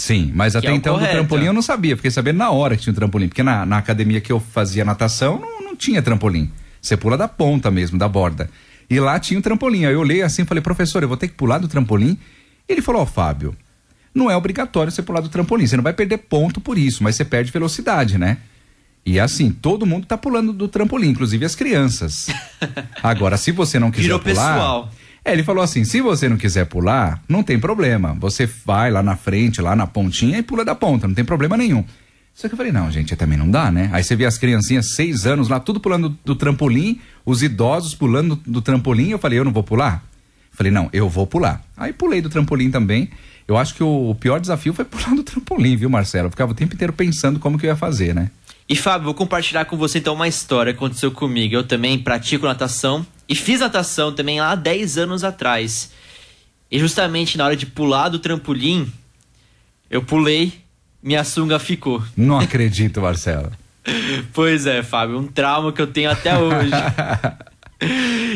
Sim, 0.00 0.32
mas 0.34 0.56
até 0.56 0.68
é 0.68 0.72
o 0.72 0.74
então 0.74 0.94
do 0.94 1.00
correto. 1.00 1.18
trampolim 1.18 1.44
eu 1.44 1.52
não 1.52 1.60
sabia, 1.60 1.94
fiquei 1.94 2.10
sabendo 2.10 2.38
na 2.38 2.50
hora 2.50 2.74
que 2.74 2.82
tinha 2.82 2.92
um 2.92 2.96
trampolim, 2.96 3.28
porque 3.28 3.42
na, 3.42 3.66
na 3.66 3.76
academia 3.76 4.18
que 4.18 4.32
eu 4.32 4.40
fazia 4.40 4.82
natação 4.82 5.38
não, 5.38 5.62
não 5.62 5.76
tinha 5.76 6.00
trampolim. 6.00 6.50
Você 6.80 6.96
pula 6.96 7.18
da 7.18 7.28
ponta 7.28 7.70
mesmo, 7.70 7.98
da 7.98 8.08
borda. 8.08 8.48
E 8.88 8.98
lá 8.98 9.20
tinha 9.20 9.38
um 9.38 9.42
trampolim. 9.42 9.84
Aí 9.84 9.92
eu 9.92 10.00
olhei 10.00 10.22
assim 10.22 10.42
e 10.42 10.44
falei, 10.46 10.62
professor, 10.62 11.02
eu 11.02 11.08
vou 11.08 11.18
ter 11.18 11.28
que 11.28 11.34
pular 11.34 11.58
do 11.58 11.68
trampolim? 11.68 12.18
E 12.66 12.72
ele 12.72 12.80
falou, 12.80 13.02
ó, 13.02 13.06
Fábio, 13.06 13.54
não 14.14 14.30
é 14.30 14.36
obrigatório 14.36 14.90
você 14.90 15.02
pular 15.02 15.20
do 15.20 15.28
trampolim, 15.28 15.66
você 15.66 15.76
não 15.76 15.84
vai 15.84 15.92
perder 15.92 16.16
ponto 16.18 16.60
por 16.60 16.78
isso, 16.78 17.02
mas 17.04 17.14
você 17.16 17.24
perde 17.24 17.52
velocidade, 17.52 18.16
né? 18.16 18.38
E 19.04 19.18
assim, 19.18 19.50
todo 19.50 19.86
mundo 19.86 20.06
tá 20.06 20.16
pulando 20.16 20.52
do 20.52 20.68
trampolim, 20.68 21.08
inclusive 21.08 21.44
as 21.44 21.54
crianças. 21.54 22.28
Agora, 23.02 23.36
se 23.36 23.52
você 23.52 23.78
não 23.78 23.90
quiser 23.90 24.04
Virou 24.04 24.18
pular. 24.18 24.54
pessoal. 24.54 24.92
É, 25.24 25.32
ele 25.32 25.42
falou 25.42 25.62
assim: 25.62 25.84
se 25.84 26.00
você 26.00 26.28
não 26.28 26.36
quiser 26.36 26.66
pular, 26.66 27.22
não 27.28 27.42
tem 27.42 27.58
problema. 27.58 28.16
Você 28.20 28.46
vai 28.64 28.90
lá 28.90 29.02
na 29.02 29.16
frente, 29.16 29.60
lá 29.60 29.76
na 29.76 29.86
pontinha 29.86 30.38
e 30.38 30.42
pula 30.42 30.64
da 30.64 30.74
ponta, 30.74 31.06
não 31.06 31.14
tem 31.14 31.24
problema 31.24 31.56
nenhum. 31.56 31.84
Só 32.34 32.48
que 32.48 32.54
eu 32.54 32.56
falei, 32.56 32.72
não, 32.72 32.90
gente, 32.90 33.14
também 33.16 33.36
não 33.36 33.50
dá, 33.50 33.70
né? 33.70 33.90
Aí 33.92 34.02
você 34.02 34.16
vê 34.16 34.24
as 34.24 34.38
criancinhas, 34.38 34.94
seis 34.94 35.26
anos 35.26 35.48
lá, 35.48 35.60
tudo 35.60 35.78
pulando 35.78 36.16
do, 36.24 36.34
trampolim, 36.34 36.98
os 37.26 37.42
idosos 37.42 37.94
pulando 37.94 38.34
do, 38.46 38.62
trampolim. 38.62 39.10
Eu 39.10 39.18
falei, 39.18 39.38
eu 39.38 39.44
não 39.44 39.52
vou 39.52 39.62
pular? 39.62 40.02
Falei, 40.50 40.72
não, 40.72 40.88
eu 40.92 41.06
vou 41.06 41.26
pular. 41.26 41.62
Aí 41.76 41.92
pulei 41.92 42.22
do 42.22 42.30
trampolim 42.30 42.70
também. 42.70 43.10
Eu 43.46 43.58
acho 43.58 43.74
que 43.74 43.82
o 43.82 44.14
pior 44.14 44.40
desafio 44.40 44.72
foi 44.72 44.84
pular 44.86 45.14
do 45.14 45.22
trampolim, 45.22 45.76
viu, 45.76 45.90
Marcelo? 45.90 46.28
Eu 46.28 46.30
ficava 46.30 46.52
o 46.52 46.54
tempo 46.54 46.74
inteiro 46.74 46.94
pensando 46.94 47.38
como 47.38 47.58
que 47.58 47.66
eu 47.66 47.70
ia 47.70 47.76
fazer, 47.76 48.14
né? 48.14 48.30
E 48.66 48.76
Fábio, 48.76 49.06
vou 49.06 49.14
compartilhar 49.14 49.64
com 49.66 49.76
você 49.76 49.98
então 49.98 50.14
uma 50.14 50.28
história 50.28 50.72
que 50.72 50.78
aconteceu 50.78 51.10
comigo. 51.10 51.54
Eu 51.54 51.64
também 51.64 51.98
pratico 51.98 52.46
natação 52.46 53.04
e 53.30 53.34
fiz 53.36 53.60
natação 53.60 54.12
também 54.12 54.40
lá 54.40 54.50
há 54.50 54.54
10 54.56 54.98
anos 54.98 55.24
atrás. 55.24 55.92
E 56.70 56.78
justamente 56.78 57.38
na 57.38 57.44
hora 57.46 57.56
de 57.56 57.64
pular 57.64 58.08
do 58.08 58.18
trampolim, 58.18 58.92
eu 59.88 60.02
pulei, 60.02 60.52
minha 61.02 61.24
sunga 61.24 61.58
ficou. 61.58 62.02
Não 62.16 62.38
acredito, 62.38 63.00
Marcelo. 63.00 63.50
Pois 64.34 64.66
é, 64.66 64.82
Fábio, 64.82 65.18
um 65.18 65.26
trauma 65.26 65.72
que 65.72 65.80
eu 65.80 65.86
tenho 65.86 66.10
até 66.10 66.36
hoje. 66.36 66.70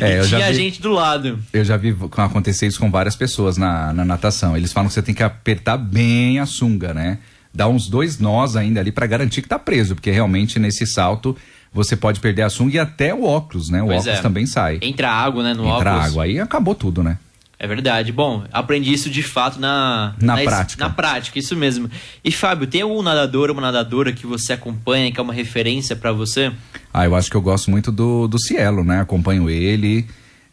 É, 0.00 0.22
e 0.22 0.26
tinha 0.26 0.48
vi- 0.48 0.54
gente 0.54 0.80
do 0.80 0.90
lado. 0.90 1.38
Eu 1.52 1.62
já 1.64 1.76
vi 1.76 1.94
acontecer 2.16 2.66
isso 2.66 2.80
com 2.80 2.90
várias 2.90 3.14
pessoas 3.14 3.58
na, 3.58 3.92
na 3.92 4.02
natação. 4.02 4.56
Eles 4.56 4.72
falam 4.72 4.88
que 4.88 4.94
você 4.94 5.02
tem 5.02 5.14
que 5.14 5.22
apertar 5.22 5.76
bem 5.76 6.38
a 6.38 6.46
sunga, 6.46 6.94
né? 6.94 7.18
Dar 7.52 7.68
uns 7.68 7.86
dois 7.86 8.18
nós 8.18 8.56
ainda 8.56 8.80
ali 8.80 8.90
pra 8.90 9.06
garantir 9.06 9.42
que 9.42 9.48
tá 9.48 9.58
preso, 9.58 9.94
porque 9.94 10.10
realmente 10.10 10.58
nesse 10.58 10.86
salto 10.86 11.36
você 11.74 11.96
pode 11.96 12.20
perder 12.20 12.42
a 12.42 12.48
sunga 12.48 12.76
e 12.76 12.78
até 12.78 13.12
o 13.12 13.24
óculos, 13.24 13.68
né? 13.68 13.82
O 13.82 13.86
Pois 13.86 14.02
óculos 14.02 14.18
é. 14.20 14.22
também 14.22 14.46
sai. 14.46 14.78
Entra 14.80 15.10
água, 15.10 15.42
né, 15.42 15.52
no 15.52 15.64
Entra 15.66 15.90
óculos. 15.94 16.06
água. 16.12 16.24
Aí 16.24 16.38
acabou 16.40 16.74
tudo, 16.74 17.02
né? 17.02 17.18
É 17.58 17.66
verdade. 17.66 18.12
Bom, 18.12 18.44
aprendi 18.52 18.92
isso 18.92 19.08
de 19.08 19.22
fato 19.22 19.58
na, 19.60 20.14
Na 20.20 20.38
es- 20.42 20.48
prática. 20.48 20.84
Na 20.84 20.90
prática, 20.90 21.38
isso 21.38 21.56
mesmo. 21.56 21.88
E 22.22 22.30
Fábio, 22.30 22.66
tem 22.66 22.82
algum 22.82 23.00
nadador 23.02 23.48
ou 23.48 23.54
uma 23.54 23.62
nadadora 23.62 24.12
que 24.12 24.26
você 24.26 24.52
acompanha, 24.52 25.10
que 25.10 25.18
é 25.18 25.22
uma 25.22 25.32
referência 25.32 25.94
pra 25.96 26.12
você? 26.12 26.52
Ah, 26.92 27.04
eu 27.06 27.14
acho 27.14 27.30
que 27.30 27.36
eu 27.36 27.42
gosto 27.42 27.70
muito 27.70 27.90
do, 27.90 28.28
do 28.28 28.38
Cielo, 28.38 28.84
né? 28.84 29.00
Acompanho 29.00 29.48
ele. 29.50 30.06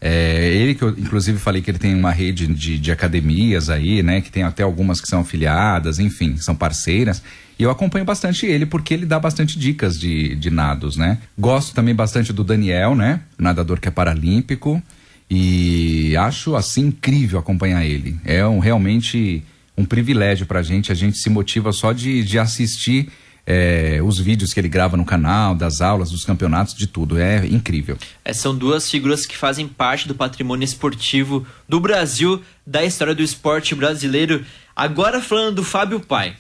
É, 0.03 0.51
ele 0.55 0.73
que 0.73 0.81
eu, 0.81 0.89
inclusive, 0.89 1.37
falei 1.37 1.61
que 1.61 1.69
ele 1.69 1.77
tem 1.77 1.93
uma 1.93 2.11
rede 2.11 2.47
de, 2.47 2.79
de 2.79 2.91
academias 2.91 3.69
aí, 3.69 4.01
né? 4.01 4.19
Que 4.19 4.31
tem 4.31 4.41
até 4.41 4.63
algumas 4.63 4.99
que 4.99 5.07
são 5.07 5.21
afiliadas, 5.21 5.99
enfim, 5.99 6.37
são 6.37 6.55
parceiras. 6.55 7.21
E 7.59 7.63
eu 7.63 7.69
acompanho 7.69 8.03
bastante 8.03 8.47
ele 8.47 8.65
porque 8.65 8.95
ele 8.95 9.05
dá 9.05 9.19
bastante 9.19 9.59
dicas 9.59 9.99
de, 9.99 10.35
de 10.35 10.49
nados, 10.49 10.97
né? 10.97 11.19
Gosto 11.37 11.75
também 11.75 11.93
bastante 11.93 12.33
do 12.33 12.43
Daniel, 12.43 12.95
né? 12.95 13.21
Nadador 13.37 13.79
que 13.79 13.87
é 13.87 13.91
paralímpico. 13.91 14.81
E 15.29 16.17
acho, 16.17 16.55
assim, 16.55 16.87
incrível 16.87 17.39
acompanhar 17.39 17.85
ele. 17.85 18.17
É 18.25 18.45
um, 18.45 18.57
realmente 18.57 19.43
um 19.77 19.85
privilégio 19.85 20.47
pra 20.47 20.63
gente. 20.63 20.91
A 20.91 20.95
gente 20.95 21.19
se 21.19 21.29
motiva 21.29 21.71
só 21.71 21.93
de, 21.93 22.23
de 22.23 22.39
assistir 22.39 23.07
é, 23.45 23.99
os 24.03 24.19
vídeos 24.19 24.53
que 24.53 24.59
ele 24.59 24.69
grava 24.69 24.95
no 24.95 25.05
canal, 25.05 25.55
das 25.55 25.81
aulas, 25.81 26.11
dos 26.11 26.23
campeonatos, 26.23 26.73
de 26.73 26.87
tudo. 26.87 27.19
É 27.19 27.45
incrível. 27.45 27.97
É, 28.23 28.33
são 28.33 28.55
duas 28.55 28.89
figuras 28.89 29.25
que 29.25 29.37
fazem 29.37 29.67
parte 29.67 30.07
do 30.07 30.15
patrimônio 30.15 30.65
esportivo 30.65 31.45
do 31.67 31.79
Brasil, 31.79 32.41
da 32.65 32.83
história 32.83 33.15
do 33.15 33.23
esporte 33.23 33.73
brasileiro. 33.75 34.45
Agora 34.75 35.21
falando 35.21 35.55
do 35.55 35.63
Fábio 35.63 35.99
Pai. 35.99 36.35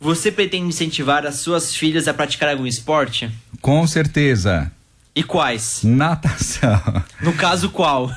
Você 0.00 0.32
pretende 0.32 0.66
incentivar 0.66 1.24
as 1.24 1.36
suas 1.36 1.76
filhas 1.76 2.08
a 2.08 2.14
praticar 2.14 2.48
algum 2.48 2.66
esporte? 2.66 3.30
Com 3.60 3.86
certeza. 3.86 4.70
E 5.14 5.22
quais? 5.22 5.82
Natação. 5.84 7.04
No 7.20 7.32
caso, 7.34 7.70
qual? 7.70 8.10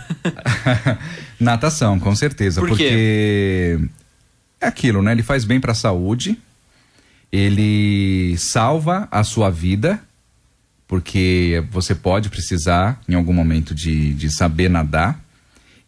Natação, 1.40 2.00
com 2.00 2.16
certeza. 2.16 2.62
Por 2.62 2.70
porque 2.70 3.80
é 4.60 4.66
aquilo, 4.66 5.02
né? 5.04 5.12
Ele 5.12 5.22
faz 5.22 5.44
bem 5.44 5.60
para 5.60 5.74
a 5.74 5.76
saúde, 5.76 6.40
ele 7.32 8.36
salva 8.38 9.08
a 9.12 9.24
sua 9.24 9.50
vida, 9.50 10.00
porque 10.88 11.64
você 11.72 11.96
pode 11.96 12.30
precisar 12.30 13.02
em 13.08 13.16
algum 13.16 13.34
momento 13.34 13.74
de, 13.74 14.14
de 14.14 14.30
saber 14.32 14.70
nadar. 14.70 15.20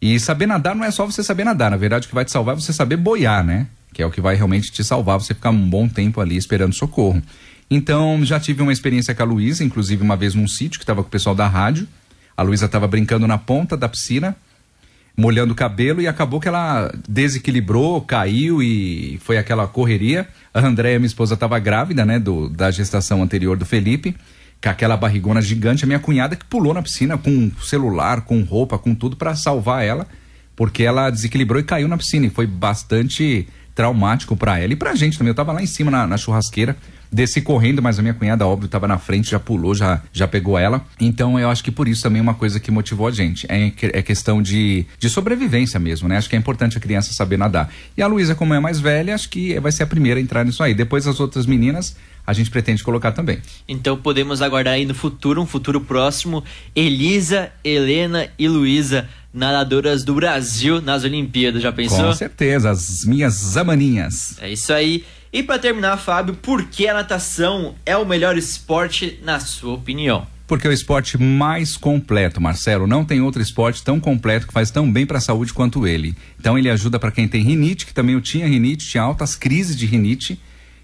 E 0.00 0.18
saber 0.20 0.46
nadar 0.46 0.74
não 0.74 0.84
é 0.84 0.90
só 0.90 1.06
você 1.06 1.22
saber 1.22 1.44
nadar, 1.44 1.70
na 1.70 1.76
verdade 1.76 2.06
o 2.06 2.08
que 2.08 2.14
vai 2.14 2.24
te 2.24 2.30
salvar 2.30 2.56
é 2.56 2.60
você 2.60 2.72
saber 2.72 2.96
boiar, 2.96 3.44
né? 3.44 3.66
Que 3.92 4.02
é 4.02 4.06
o 4.06 4.10
que 4.10 4.20
vai 4.20 4.36
realmente 4.36 4.70
te 4.70 4.84
salvar, 4.84 5.18
você 5.18 5.34
ficar 5.34 5.50
um 5.50 5.68
bom 5.68 5.88
tempo 5.88 6.20
ali 6.20 6.36
esperando 6.36 6.74
socorro. 6.74 7.22
Então, 7.70 8.24
já 8.24 8.40
tive 8.40 8.62
uma 8.62 8.72
experiência 8.72 9.14
com 9.14 9.22
a 9.22 9.26
Luísa, 9.26 9.62
inclusive 9.62 10.02
uma 10.02 10.16
vez 10.16 10.34
num 10.34 10.48
sítio 10.48 10.78
que 10.78 10.84
estava 10.84 11.02
com 11.02 11.08
o 11.08 11.10
pessoal 11.10 11.34
da 11.34 11.46
rádio. 11.46 11.86
A 12.36 12.42
Luísa 12.42 12.66
estava 12.66 12.86
brincando 12.86 13.26
na 13.26 13.36
ponta 13.36 13.76
da 13.76 13.88
piscina, 13.88 14.36
molhando 15.18 15.52
o 15.52 15.56
cabelo 15.56 16.00
e 16.00 16.06
acabou 16.06 16.38
que 16.38 16.46
ela 16.46 16.94
desequilibrou, 17.08 18.00
caiu 18.02 18.62
e 18.62 19.18
foi 19.24 19.36
aquela 19.36 19.66
correria. 19.66 20.28
A 20.54 20.60
Andréia, 20.60 20.96
minha 20.96 21.08
esposa, 21.08 21.34
estava 21.34 21.58
grávida, 21.58 22.04
né, 22.04 22.20
do, 22.20 22.48
da 22.48 22.70
gestação 22.70 23.20
anterior 23.20 23.56
do 23.56 23.66
Felipe, 23.66 24.14
com 24.62 24.68
aquela 24.68 24.96
barrigona 24.96 25.42
gigante. 25.42 25.82
A 25.82 25.88
minha 25.88 25.98
cunhada 25.98 26.36
que 26.36 26.44
pulou 26.44 26.72
na 26.72 26.80
piscina 26.80 27.18
com 27.18 27.50
celular, 27.60 28.20
com 28.20 28.40
roupa, 28.42 28.78
com 28.78 28.94
tudo 28.94 29.16
para 29.16 29.34
salvar 29.34 29.84
ela, 29.84 30.06
porque 30.54 30.84
ela 30.84 31.10
desequilibrou 31.10 31.60
e 31.60 31.64
caiu 31.64 31.88
na 31.88 31.98
piscina 31.98 32.26
e 32.26 32.30
foi 32.30 32.46
bastante 32.46 33.48
traumático 33.74 34.36
para 34.36 34.60
ela 34.60 34.72
e 34.72 34.76
pra 34.76 34.94
gente 34.94 35.18
também. 35.18 35.30
Eu 35.30 35.34
tava 35.34 35.50
lá 35.50 35.60
em 35.60 35.66
cima 35.66 35.90
na, 35.90 36.06
na 36.06 36.16
churrasqueira 36.16 36.76
desci 37.10 37.40
correndo, 37.40 37.82
mas 37.82 37.98
a 37.98 38.02
minha 38.02 38.14
cunhada, 38.14 38.46
óbvio, 38.46 38.68
tava 38.68 38.86
na 38.86 38.98
frente, 38.98 39.30
já 39.30 39.38
pulou, 39.38 39.74
já, 39.74 40.02
já 40.12 40.28
pegou 40.28 40.58
ela. 40.58 40.84
Então 41.00 41.38
eu 41.38 41.50
acho 41.50 41.62
que 41.64 41.70
por 41.70 41.88
isso 41.88 42.02
também 42.02 42.20
é 42.20 42.22
uma 42.22 42.34
coisa 42.34 42.60
que 42.60 42.70
motivou 42.70 43.06
a 43.06 43.10
gente. 43.10 43.46
É, 43.48 43.72
é 43.82 44.02
questão 44.02 44.42
de, 44.42 44.86
de 44.98 45.08
sobrevivência 45.08 45.78
mesmo, 45.80 46.08
né? 46.08 46.16
Acho 46.16 46.28
que 46.28 46.36
é 46.36 46.38
importante 46.38 46.78
a 46.78 46.80
criança 46.80 47.12
saber 47.12 47.36
nadar. 47.36 47.70
E 47.96 48.02
a 48.02 48.06
Luísa, 48.06 48.34
como 48.34 48.54
é 48.54 48.60
mais 48.60 48.80
velha, 48.80 49.14
acho 49.14 49.28
que 49.28 49.58
vai 49.60 49.72
ser 49.72 49.84
a 49.84 49.86
primeira 49.86 50.20
a 50.20 50.22
entrar 50.22 50.44
nisso 50.44 50.62
aí. 50.62 50.74
Depois 50.74 51.06
as 51.06 51.20
outras 51.20 51.46
meninas 51.46 51.96
a 52.28 52.34
gente 52.34 52.50
pretende 52.50 52.84
colocar 52.84 53.12
também. 53.12 53.40
Então 53.66 53.96
podemos 53.96 54.42
aguardar 54.42 54.74
aí 54.74 54.84
no 54.84 54.94
futuro, 54.94 55.40
um 55.40 55.46
futuro 55.46 55.80
próximo, 55.80 56.44
Elisa, 56.76 57.50
Helena 57.64 58.28
e 58.38 58.46
Luísa, 58.46 59.08
nadadoras 59.32 60.04
do 60.04 60.14
Brasil 60.14 60.82
nas 60.82 61.04
Olimpíadas, 61.04 61.62
já 61.62 61.72
pensou? 61.72 62.04
Com 62.04 62.12
certeza, 62.12 62.68
as 62.68 63.02
minhas 63.06 63.32
zamaninhas. 63.32 64.36
É 64.42 64.52
isso 64.52 64.70
aí. 64.74 65.04
E 65.32 65.42
para 65.42 65.58
terminar, 65.58 65.98
Fábio, 65.98 66.34
por 66.34 66.64
que 66.64 66.88
a 66.88 66.94
natação 66.94 67.74
é 67.84 67.96
o 67.96 68.06
melhor 68.06 68.36
esporte 68.38 69.20
na 69.22 69.38
sua 69.38 69.74
opinião? 69.74 70.26
Porque 70.46 70.66
é 70.66 70.70
o 70.70 70.72
esporte 70.72 71.18
mais 71.18 71.76
completo, 71.76 72.40
Marcelo. 72.40 72.86
Não 72.86 73.04
tem 73.04 73.20
outro 73.20 73.42
esporte 73.42 73.82
tão 73.82 74.00
completo 74.00 74.46
que 74.46 74.52
faz 74.52 74.70
tão 74.70 74.90
bem 74.90 75.04
para 75.04 75.18
a 75.18 75.20
saúde 75.20 75.52
quanto 75.52 75.86
ele. 75.86 76.16
Então 76.40 76.58
ele 76.58 76.70
ajuda 76.70 76.98
para 76.98 77.10
quem 77.10 77.28
tem 77.28 77.42
rinite, 77.42 77.84
que 77.84 77.92
também 77.92 78.14
eu 78.14 78.20
tinha 78.22 78.48
rinite, 78.48 78.88
tinha 78.88 79.02
altas 79.02 79.36
crises 79.36 79.76
de 79.76 79.84
rinite 79.84 80.40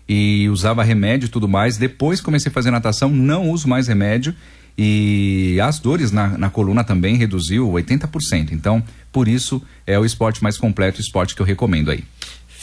e 0.06 0.46
usava 0.50 0.84
remédio 0.84 1.26
e 1.26 1.30
tudo 1.30 1.48
mais. 1.48 1.78
Depois 1.78 2.20
comecei 2.20 2.50
a 2.50 2.52
fazer 2.52 2.70
natação, 2.70 3.08
não 3.08 3.48
uso 3.48 3.66
mais 3.66 3.88
remédio 3.88 4.34
e 4.76 5.58
as 5.62 5.78
dores 5.78 6.10
na, 6.10 6.36
na 6.36 6.50
coluna 6.50 6.84
também 6.84 7.16
reduziu 7.16 7.70
80%. 7.70 8.52
Então, 8.52 8.82
por 9.10 9.28
isso 9.28 9.62
é 9.86 9.98
o 9.98 10.04
esporte 10.04 10.42
mais 10.42 10.58
completo, 10.58 10.98
o 10.98 11.00
esporte 11.00 11.34
que 11.34 11.40
eu 11.40 11.46
recomendo 11.46 11.90
aí. 11.90 12.04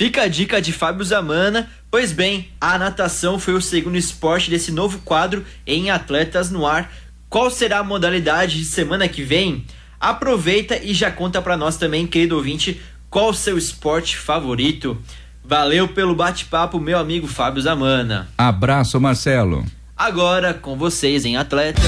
Fica 0.01 0.23
a 0.23 0.27
dica 0.27 0.59
de 0.59 0.73
Fábio 0.73 1.05
Zamana. 1.05 1.69
Pois 1.91 2.11
bem, 2.11 2.49
a 2.59 2.75
natação 2.75 3.37
foi 3.37 3.53
o 3.53 3.61
segundo 3.61 3.95
esporte 3.95 4.49
desse 4.49 4.71
novo 4.71 4.97
quadro 5.05 5.45
em 5.63 5.91
Atletas 5.91 6.49
no 6.49 6.65
Ar. 6.65 6.91
Qual 7.29 7.51
será 7.51 7.77
a 7.77 7.83
modalidade 7.83 8.57
de 8.57 8.65
semana 8.65 9.07
que 9.07 9.21
vem? 9.21 9.63
Aproveita 9.99 10.75
e 10.83 10.91
já 10.91 11.11
conta 11.11 11.39
para 11.39 11.55
nós 11.55 11.77
também, 11.77 12.07
querido 12.07 12.35
ouvinte, 12.35 12.81
qual 13.11 13.29
o 13.29 13.33
seu 13.35 13.59
esporte 13.59 14.17
favorito. 14.17 14.99
Valeu 15.45 15.87
pelo 15.89 16.15
bate-papo, 16.15 16.79
meu 16.79 16.97
amigo 16.97 17.27
Fábio 17.27 17.61
Zamana. 17.61 18.27
Abraço, 18.35 18.99
Marcelo. 18.99 19.63
Agora 19.95 20.51
com 20.51 20.75
vocês 20.75 21.25
em 21.25 21.37
Atletas. 21.37 21.85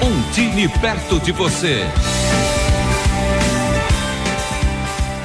Um 0.00 0.30
time 0.30 0.68
perto 0.78 1.18
de 1.18 1.32
você. 1.32 1.82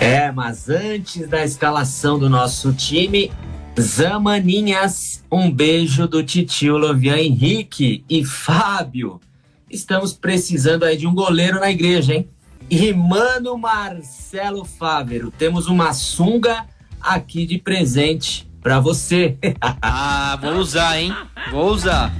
É, 0.01 0.31
mas 0.31 0.67
antes 0.67 1.27
da 1.29 1.43
escalação 1.45 2.17
do 2.17 2.27
nosso 2.27 2.73
time, 2.73 3.31
Zamaninhas, 3.79 5.23
um 5.31 5.51
beijo 5.51 6.07
do 6.07 6.23
titio 6.23 6.75
Lovian 6.75 7.19
Henrique 7.19 8.03
e 8.09 8.25
Fábio. 8.25 9.21
Estamos 9.69 10.11
precisando 10.11 10.85
aí 10.85 10.97
de 10.97 11.05
um 11.05 11.13
goleiro 11.13 11.59
na 11.59 11.69
igreja, 11.69 12.15
hein? 12.15 12.27
E 12.67 12.91
mano 12.91 13.55
Marcelo 13.59 14.65
Fávero, 14.65 15.29
temos 15.29 15.67
uma 15.67 15.93
sunga 15.93 16.65
aqui 16.99 17.45
de 17.45 17.59
presente 17.59 18.49
para 18.59 18.79
você. 18.79 19.37
ah, 19.61 20.35
vou 20.41 20.55
usar, 20.55 20.99
hein? 20.99 21.15
Vou 21.51 21.71
usar. 21.71 22.11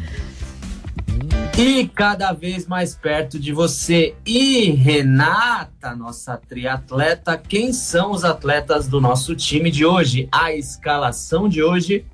E 1.57 1.87
cada 1.87 2.31
vez 2.31 2.65
mais 2.65 2.95
perto 2.95 3.39
de 3.39 3.51
você. 3.51 4.15
E 4.25 4.71
Renata, 4.71 5.95
nossa 5.95 6.37
triatleta, 6.37 7.37
quem 7.37 7.73
são 7.73 8.11
os 8.11 8.23
atletas 8.23 8.87
do 8.87 9.01
nosso 9.01 9.35
time 9.35 9.69
de 9.69 9.85
hoje? 9.85 10.27
A 10.31 10.53
escalação 10.53 11.47
de 11.49 11.61
hoje 11.61 12.05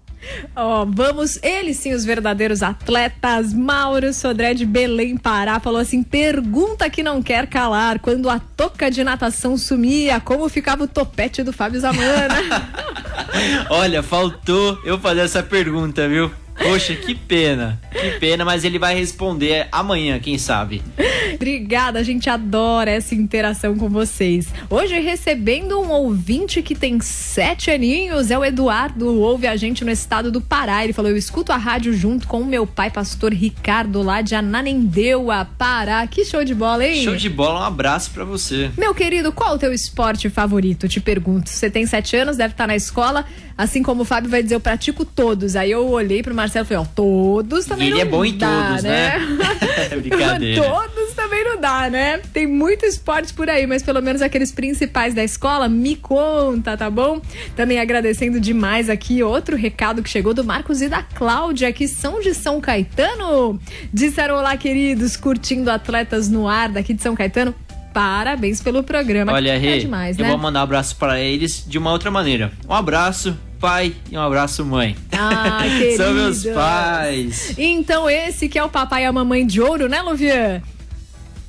Ó, 0.56 0.82
oh, 0.82 0.86
vamos, 0.86 1.40
eles 1.44 1.78
sim, 1.78 1.94
os 1.94 2.04
verdadeiros 2.04 2.64
atletas. 2.64 3.54
Mauro 3.54 4.14
Sodré 4.14 4.54
de 4.54 4.66
Belém, 4.66 5.16
Pará, 5.16 5.60
falou 5.60 5.80
assim: 5.80 6.04
pergunta 6.04 6.90
que 6.90 7.04
não 7.04 7.22
quer 7.22 7.48
calar. 7.48 8.00
Quando 8.00 8.30
a 8.30 8.40
toca 8.40 8.90
de 8.90 9.04
natação 9.04 9.58
sumia, 9.58 10.20
como 10.20 10.50
ficava 10.50 10.84
o 10.84 10.88
topete 10.88 11.44
do 11.44 11.54
Fábio 11.54 11.80
Zamana? 11.80 12.36
Olha, 13.70 14.02
faltou 14.02 14.80
eu 14.84 15.00
fazer 15.00 15.22
essa 15.22 15.44
pergunta, 15.44 16.08
viu? 16.08 16.32
Poxa, 16.62 16.96
que 16.96 17.14
pena. 17.14 17.80
Que 17.92 18.20
pena, 18.20 18.44
mas 18.44 18.64
ele 18.64 18.80
vai 18.80 18.96
responder 18.96 19.68
amanhã, 19.72 20.20
quem 20.20 20.38
sabe. 20.38 20.82
Obrigada, 21.36 22.00
a 22.00 22.04
gente 22.04 22.30
adora 22.30 22.90
essa 22.90 23.14
interação 23.14 23.78
com 23.78 23.90
vocês. 23.90 24.48
Hoje 24.70 25.00
recebendo 25.00 25.80
um 25.80 25.92
ouvinte 25.92 26.62
que 26.62 26.76
tem 26.76 27.00
sete 27.00 27.70
aninhos, 27.70 28.32
é 28.32 28.38
o 28.38 28.44
Eduardo, 28.44 29.20
ouve 29.22 29.46
a 29.48 29.56
gente 29.56 29.86
no 29.86 29.92
estado 29.92 30.32
do 30.32 30.42
Pará. 30.42 30.84
Ele 30.84 30.94
falou: 30.94 31.12
Eu 31.12 31.18
escuto 31.18 31.52
a 31.52 31.58
rádio 31.58 31.94
junto 31.94 32.28
com 32.28 32.42
o 32.42 32.46
meu 32.46 32.66
pai, 32.66 32.90
pastor 32.90 33.34
Ricardo, 33.34 34.02
lá 34.02 34.22
de 34.22 34.36
Ananindeua, 34.36 35.48
Pará. 35.58 36.06
Que 36.08 36.26
show 36.26 36.44
de 36.44 36.56
bola, 36.56 36.86
hein? 36.86 37.04
Show 37.04 37.16
de 37.16 37.30
bola, 37.30 37.62
um 37.62 37.64
abraço 37.64 38.12
para 38.12 38.26
você. 38.26 38.72
Meu 38.78 38.94
querido, 38.94 39.32
qual 39.32 39.56
o 39.56 39.60
teu 39.60 39.74
esporte 39.74 40.30
favorito? 40.30 40.88
Te 40.88 41.00
pergunto. 41.00 41.50
Você 41.50 41.70
tem 41.70 41.86
sete 41.86 42.16
anos, 42.16 42.38
deve 42.38 42.54
estar 42.54 42.68
na 42.68 42.76
escola. 42.76 43.26
Assim 43.58 43.82
como 43.82 44.04
o 44.04 44.06
Fábio 44.06 44.30
vai 44.30 44.44
dizer, 44.44 44.54
eu 44.54 44.60
pratico 44.60 45.04
todos. 45.04 45.56
Aí 45.56 45.72
eu 45.72 45.88
olhei 45.90 46.22
pro 46.22 46.34
Marcelo 46.48 46.82
ó, 46.82 46.86
todos 46.96 47.66
também 47.66 47.88
e 47.88 47.92
ele 47.92 47.96
não 47.96 48.02
é 48.02 48.06
bom 48.06 48.26
em 48.26 48.38
dá, 48.38 48.68
todos, 48.68 48.84
né? 48.84 49.20
né? 49.20 49.98
Brincadeira. 50.02 50.64
todos 50.64 51.14
também 51.14 51.44
não 51.44 51.60
dá, 51.60 51.90
né? 51.90 52.20
Tem 52.32 52.48
muito 52.48 52.86
esporte 52.86 53.34
por 53.34 53.50
aí, 53.50 53.68
mas 53.68 53.84
pelo 53.84 54.02
menos 54.02 54.22
aqueles 54.22 54.52
principais 54.52 55.14
da 55.14 55.24
escola, 55.24 55.68
me 55.68 55.96
conta, 55.96 56.78
tá 56.78 56.90
bom? 56.90 57.22
Também 57.56 57.80
agradecendo 57.80 58.40
demais 58.40 58.90
aqui 58.90 59.22
outro 59.22 59.56
recado 59.56 60.02
que 60.02 60.10
chegou 60.10 60.34
do 60.34 60.44
Marcos 60.44 60.82
e 60.82 60.88
da 60.88 61.04
Cláudia, 61.04 61.72
que 61.74 61.88
são 61.88 62.20
de 62.22 62.34
São 62.34 62.62
Caetano. 62.62 63.60
Disseram 63.94 64.36
olá, 64.36 64.56
queridos, 64.56 65.18
curtindo 65.18 65.70
atletas 65.70 66.30
no 66.30 66.48
ar 66.48 66.70
daqui 66.70 66.94
de 66.94 67.02
São 67.02 67.16
Caetano. 67.16 67.54
Parabéns 67.94 68.62
pelo 68.62 68.84
programa. 68.84 69.34
Olha, 69.34 69.58
Rê, 69.58 69.78
é 69.78 69.80
demais, 69.80 70.18
eu 70.20 70.24
né? 70.24 70.30
vou 70.30 70.38
mandar 70.38 70.60
um 70.60 70.64
abraço 70.64 70.96
para 70.98 71.20
eles 71.20 71.66
de 71.68 71.78
uma 71.78 71.92
outra 71.92 72.12
maneira. 72.12 72.52
Um 72.70 72.74
abraço 72.74 73.36
pai 73.60 73.96
e 74.12 74.18
um 74.18 74.22
abraço, 74.22 74.64
mãe. 74.66 74.96
Ah, 75.12 75.62
São 75.98 76.14
meus 76.14 76.44
pais. 76.44 77.54
Então, 77.58 78.10
esse 78.10 78.48
que 78.48 78.58
é 78.58 78.64
o 78.64 78.70
papai 78.70 79.04
e 79.04 79.06
a 79.06 79.12
mamãe 79.12 79.46
de 79.46 79.62
ouro, 79.62 79.88
né, 79.88 80.02
Luvian? 80.02 80.62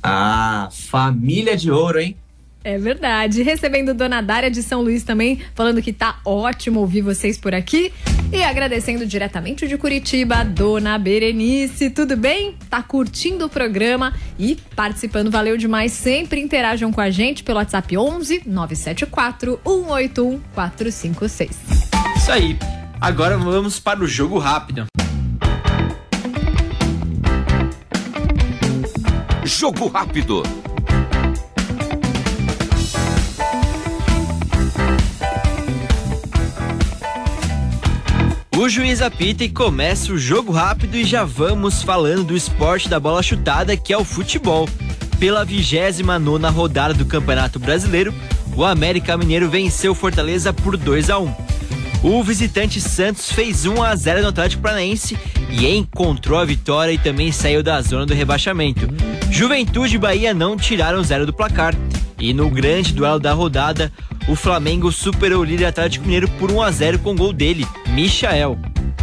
Ah, 0.01 0.69
família 0.71 1.55
de 1.55 1.71
ouro, 1.71 1.99
hein? 1.99 2.15
É 2.63 2.77
verdade. 2.77 3.41
Recebendo 3.41 3.93
Dona 3.93 4.21
Dária 4.21 4.51
de 4.51 4.61
São 4.61 4.81
Luís 4.81 5.03
também, 5.03 5.39
falando 5.55 5.81
que 5.81 5.93
tá 5.93 6.19
ótimo 6.25 6.79
ouvir 6.79 7.01
vocês 7.01 7.37
por 7.37 7.53
aqui. 7.55 7.93
E 8.31 8.43
agradecendo 8.43 9.07
diretamente 9.07 9.67
de 9.67 9.75
Curitiba, 9.75 10.43
Dona 10.43 10.99
Berenice. 10.99 11.89
Tudo 11.89 12.15
bem? 12.15 12.55
Tá 12.69 12.83
curtindo 12.83 13.45
o 13.45 13.49
programa 13.49 14.13
e 14.37 14.55
participando. 14.75 15.31
Valeu 15.31 15.57
demais. 15.57 15.91
Sempre 15.91 16.39
interajam 16.39 16.91
com 16.91 17.01
a 17.01 17.09
gente 17.09 17.43
pelo 17.43 17.57
WhatsApp 17.57 17.97
11 17.97 18.43
974 18.45 19.59
181 19.63 20.39
456. 20.53 21.57
Isso 22.17 22.31
aí. 22.31 22.55
Agora 23.01 23.35
vamos 23.35 23.79
para 23.79 23.99
o 23.99 24.07
jogo 24.07 24.37
rápido. 24.37 24.85
Jogo 29.43 29.87
rápido. 29.87 30.43
O 38.59 38.67
juiz 38.67 39.01
apita 39.01 39.45
e 39.45 39.49
começa 39.49 40.11
o 40.11 40.17
jogo 40.17 40.51
rápido 40.51 40.97
e 40.97 41.05
já 41.05 41.23
vamos 41.23 41.81
falando 41.81 42.25
do 42.25 42.35
esporte 42.35 42.89
da 42.89 42.99
bola 42.99 43.23
chutada, 43.23 43.77
que 43.77 43.93
é 43.93 43.97
o 43.97 44.03
futebol. 44.03 44.67
Pela 45.17 45.45
29 45.45 46.19
nona 46.19 46.49
rodada 46.49 46.93
do 46.93 47.05
Campeonato 47.05 47.57
Brasileiro, 47.57 48.13
o 48.53 48.65
América 48.65 49.15
Mineiro 49.15 49.49
venceu 49.49 49.95
Fortaleza 49.95 50.51
por 50.51 50.75
2 50.75 51.09
a 51.09 51.17
1. 51.17 51.33
O 52.03 52.21
visitante 52.21 52.81
Santos 52.81 53.31
fez 53.31 53.65
1 53.65 53.81
a 53.81 53.95
0 53.95 54.23
no 54.23 54.27
Atlético 54.27 54.61
Paranaense 54.61 55.17
e 55.49 55.65
encontrou 55.65 56.37
a 56.37 56.43
vitória 56.43 56.91
e 56.91 56.97
também 56.97 57.31
saiu 57.31 57.63
da 57.63 57.81
zona 57.81 58.05
do 58.05 58.13
rebaixamento. 58.13 58.89
Juventude 59.31 59.95
e 59.95 59.99
Bahia 59.99 60.33
não 60.33 60.57
tiraram 60.57 61.01
zero 61.01 61.25
do 61.25 61.31
placar. 61.31 61.73
E 62.19 62.33
no 62.33 62.49
grande 62.49 62.93
duelo 62.93 63.19
da 63.19 63.33
rodada, 63.33 63.91
o 64.27 64.35
Flamengo 64.35 64.91
superou 64.91 65.41
o 65.41 65.45
líder 65.45 65.65
Atlético 65.65 66.05
Mineiro 66.05 66.27
por 66.39 66.51
1 66.51 66.61
a 66.61 66.71
0 66.71 66.99
com 66.99 67.15
gol 67.15 67.31
dele, 67.31 67.65
Michael. 67.87 68.59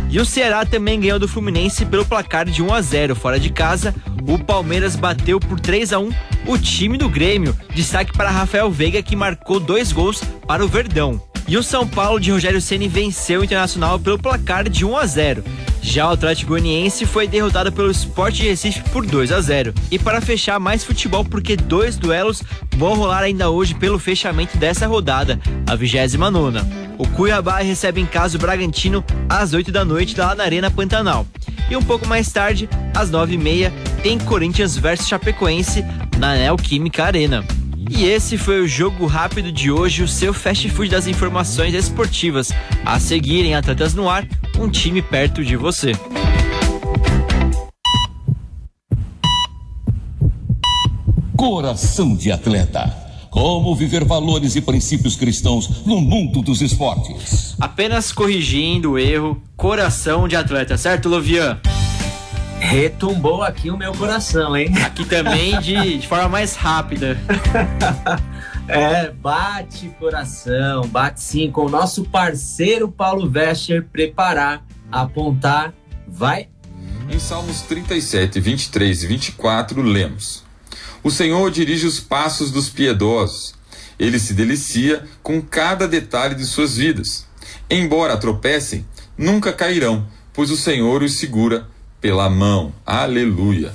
E 0.09 0.20
o 0.20 0.24
Ceará 0.24 0.64
também 0.64 1.00
ganhou 1.00 1.18
do 1.18 1.26
Fluminense 1.26 1.85
pelo 1.85 2.05
placar 2.05 2.46
de 2.46 2.62
1 2.62 2.72
a 2.72 2.81
0 2.81 3.16
fora 3.16 3.40
de 3.40 3.50
casa. 3.50 3.94
O 4.29 4.38
Palmeiras 4.38 4.94
bateu 4.94 5.40
por 5.40 5.59
3 5.59 5.92
a 5.92 5.98
1 5.98 6.11
o 6.46 6.59
time 6.59 6.96
do 6.96 7.09
Grêmio. 7.09 7.57
Destaque 7.74 8.12
para 8.12 8.31
Rafael 8.31 8.70
Veiga 8.70 9.02
que 9.02 9.16
marcou 9.16 9.59
dois 9.59 9.92
gols 9.92 10.22
para 10.46 10.64
o 10.64 10.68
Verdão. 10.68 11.20
E 11.48 11.57
o 11.57 11.62
São 11.62 11.87
Paulo 11.87 12.20
de 12.20 12.31
Rogério 12.31 12.61
Ceni 12.61 12.88
venceu 12.88 13.40
o 13.40 13.44
Internacional 13.44 13.98
pelo 13.98 14.18
placar 14.18 14.68
de 14.68 14.85
1 14.85 14.96
a 14.96 15.07
0. 15.07 15.44
Já 15.87 16.09
o 16.09 16.12
Atlético 16.12 16.51
Goianiense 16.51 17.07
foi 17.07 17.29
derrotado 17.29 17.70
pelo 17.70 17.92
Sport 17.92 18.40
Recife 18.40 18.81
por 18.90 19.07
2 19.07 19.31
a 19.31 19.40
0. 19.40 19.72
E 19.88 19.99
para 19.99 20.20
fechar 20.20 20.59
mais 20.59 20.85
futebol, 20.85 21.25
porque 21.25 21.57
dois 21.57 21.96
duelos 21.96 22.42
vão 22.77 22.96
rolar 22.96 23.20
ainda 23.20 23.49
hoje 23.51 23.72
pelo 23.72 23.96
fechamento 23.96 24.59
dessa 24.59 24.87
rodada, 24.88 25.40
a 25.64 25.77
29 25.77 26.59
O 26.99 27.07
Cuiabá 27.09 27.59
recebe 27.59 28.01
em 28.01 28.05
casa 28.05 28.37
o 28.37 28.40
Bragantino 28.40 29.03
às 29.29 29.55
8 29.55 29.70
da 29.70 29.85
noite 29.85 30.18
lá 30.18 30.35
na 30.35 30.42
Arena 30.42 30.70
Pantanal. 30.70 31.25
E 31.70 31.77
um 31.77 31.83
pouco 31.83 32.07
mais 32.07 32.31
tarde, 32.33 32.68
às 32.92 33.11
9h30, 33.11 33.72
tem 34.03 34.18
Corinthians 34.18 34.77
versus 34.77 35.09
Chapecoense 35.09 35.85
na 36.18 36.35
Neoquímica 36.35 37.05
Arena. 37.05 37.44
E 37.88 38.05
esse 38.05 38.37
foi 38.37 38.61
o 38.61 38.66
jogo 38.66 39.07
rápido 39.07 39.53
de 39.53 39.70
hoje, 39.70 40.03
o 40.03 40.09
seu 40.09 40.35
fast 40.35 40.68
food 40.68 40.90
das 40.90 41.07
informações 41.07 41.72
esportivas. 41.72 42.51
A 42.85 42.99
seguir 42.99 43.44
em 43.44 43.55
Atletas 43.55 43.94
no 43.94 44.11
Ar, 44.11 44.27
um 44.58 44.68
time 44.68 45.02
perto 45.02 45.44
de 45.44 45.56
você. 45.56 45.92
Coração 51.36 52.16
de 52.16 52.32
atleta. 52.32 53.04
Como 53.30 53.74
viver 53.74 54.02
valores 54.04 54.56
e 54.56 54.62
princípios 54.62 55.14
cristãos 55.14 55.84
no 55.84 56.00
mundo 56.00 56.40
dos 56.40 56.62
esportes. 56.62 57.54
Apenas 57.60 58.10
corrigindo 58.10 58.92
o 58.92 58.98
erro, 58.98 59.42
coração 59.56 60.26
de 60.26 60.34
atleta, 60.36 60.78
certo, 60.78 61.10
Lovian? 61.10 61.60
Retumbou 62.58 63.42
aqui 63.42 63.70
o 63.70 63.76
meu 63.76 63.92
coração, 63.92 64.56
hein? 64.56 64.72
Aqui 64.82 65.04
também 65.04 65.60
de, 65.60 65.98
de 65.98 66.08
forma 66.08 66.30
mais 66.30 66.56
rápida. 66.56 67.18
é, 68.68 69.11
bate 69.11 69.88
coração, 69.98 70.87
bate 70.88 71.22
sim, 71.22 71.50
com 71.50 71.66
o 71.66 71.68
nosso 71.68 72.05
parceiro 72.05 72.90
Paulo 72.90 73.29
Vescher 73.29 73.85
preparar, 73.85 74.64
apontar, 74.90 75.72
vai. 76.07 76.48
Em 77.09 77.18
Salmos 77.18 77.62
37, 77.62 78.40
23 78.40 79.05
e 79.05 79.07
24, 79.07 79.81
lemos: 79.83 80.44
O 81.02 81.11
Senhor 81.11 81.50
dirige 81.50 81.87
os 81.87 82.00
passos 82.00 82.50
dos 82.50 82.68
piedosos, 82.68 83.55
ele 83.98 84.18
se 84.18 84.35
delicia 84.35 85.05
com 85.22 85.40
cada 85.40 85.87
detalhe 85.87 86.35
de 86.35 86.44
suas 86.44 86.76
vidas. 86.76 87.26
Embora 87.70 88.16
tropecem, 88.16 88.85
nunca 89.16 89.52
cairão, 89.52 90.07
pois 90.33 90.50
o 90.50 90.57
Senhor 90.57 91.02
os 91.02 91.18
segura 91.18 91.68
pela 92.00 92.29
mão. 92.29 92.72
Aleluia. 92.85 93.72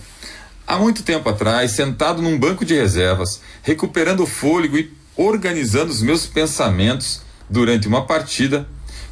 Há 0.72 0.78
muito 0.78 1.04
tempo 1.04 1.28
atrás, 1.28 1.72
sentado 1.72 2.22
num 2.22 2.40
banco 2.40 2.64
de 2.64 2.74
reservas, 2.74 3.42
recuperando 3.62 4.22
o 4.22 4.26
fôlego 4.26 4.78
e 4.78 4.90
organizando 5.18 5.92
os 5.92 6.02
meus 6.02 6.26
pensamentos 6.26 7.24
durante 7.50 7.90
uma 7.90 8.06
partida, 8.06 8.66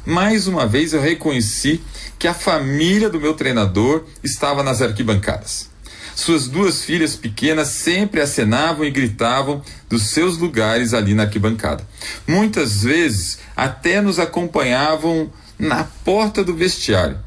mais 0.06 0.46
uma 0.46 0.66
vez 0.66 0.94
eu 0.94 1.02
reconheci 1.02 1.82
que 2.18 2.26
a 2.26 2.32
família 2.32 3.10
do 3.10 3.20
meu 3.20 3.34
treinador 3.34 4.04
estava 4.24 4.62
nas 4.62 4.80
arquibancadas. 4.80 5.68
Suas 6.16 6.48
duas 6.48 6.82
filhas 6.82 7.14
pequenas 7.14 7.68
sempre 7.68 8.22
acenavam 8.22 8.86
e 8.86 8.90
gritavam 8.90 9.62
dos 9.86 10.12
seus 10.12 10.38
lugares 10.38 10.94
ali 10.94 11.12
na 11.12 11.24
arquibancada. 11.24 11.86
Muitas 12.26 12.84
vezes 12.84 13.38
até 13.54 14.00
nos 14.00 14.18
acompanhavam 14.18 15.30
na 15.58 15.84
porta 15.84 16.42
do 16.42 16.56
vestiário. 16.56 17.18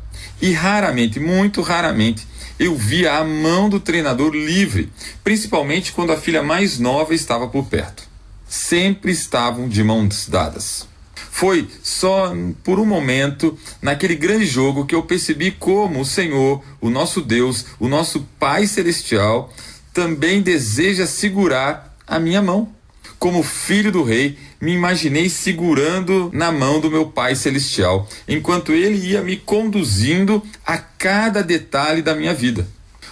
E 0.42 0.54
raramente, 0.54 1.20
muito 1.20 1.62
raramente, 1.62 2.28
eu 2.60 2.76
via 2.76 3.18
a 3.18 3.24
mão 3.24 3.70
do 3.70 3.80
treinador 3.80 4.34
livre, 4.34 4.92
principalmente 5.24 5.92
quando 5.92 6.12
a 6.12 6.18
filha 6.18 6.44
mais 6.44 6.80
nova 6.80 7.14
estava 7.14 7.48
por 7.48 7.66
perto. 7.66 8.04
Sempre 8.48 9.12
estavam 9.12 9.68
de 9.68 9.84
mãos 9.84 10.28
dadas. 10.28 10.88
Foi 11.32 11.68
só 11.82 12.32
por 12.64 12.80
um 12.80 12.86
momento, 12.86 13.58
naquele 13.82 14.16
grande 14.16 14.46
jogo, 14.46 14.86
que 14.86 14.94
eu 14.94 15.02
percebi 15.02 15.52
como 15.52 16.00
o 16.00 16.06
Senhor, 16.06 16.64
o 16.80 16.92
nosso 16.92 17.22
Deus, 17.22 17.66
o 17.80 17.88
nosso 17.88 18.28
Pai 18.40 18.68
Celestial, 18.68 19.52
também 19.92 20.42
deseja 20.42 21.08
segurar 21.08 21.98
a 22.06 22.20
minha 22.20 22.42
mão. 22.42 22.72
Como 23.24 23.42
filho 23.42 23.90
do 23.90 24.04
rei, 24.04 24.38
me 24.60 24.74
imaginei 24.74 25.30
segurando 25.30 26.30
na 26.34 26.52
mão 26.52 26.82
do 26.82 26.92
meu 26.92 27.06
Pai 27.06 27.36
Celestial, 27.36 28.06
enquanto 28.28 28.74
ele 28.74 28.98
ia 28.98 29.22
me 29.22 29.38
conduzindo 29.38 30.44
a 30.66 30.78
cada 30.78 31.42
detalhe 31.42 32.02
da 32.02 32.14
minha 32.14 32.34
vida. 32.34 32.68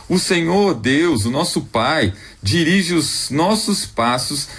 O 0.10 0.20
Senhor 0.20 0.74
Deus, 0.74 1.24
o 1.24 1.32
nosso 1.32 1.62
Pai, 1.62 2.14
dirige 2.44 2.94
os 2.94 3.30
nossos 3.30 3.86
passos 3.86 4.50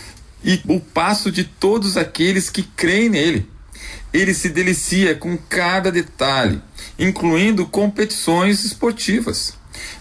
e 0.43 0.59
o 0.67 0.81
passo 0.81 1.31
de 1.31 1.45
todos 1.45 1.99
aqueles 1.99 2.49
que 2.49 2.62
creem 2.62 3.11
nele. 3.11 3.47
Ele 4.11 4.33
se 4.33 4.49
delicia 4.49 5.15
com 5.15 5.37
cada 5.37 5.93
detalhe, 5.93 6.62
incluindo 6.99 7.67
competições 7.67 8.65
esportivas. 8.65 9.53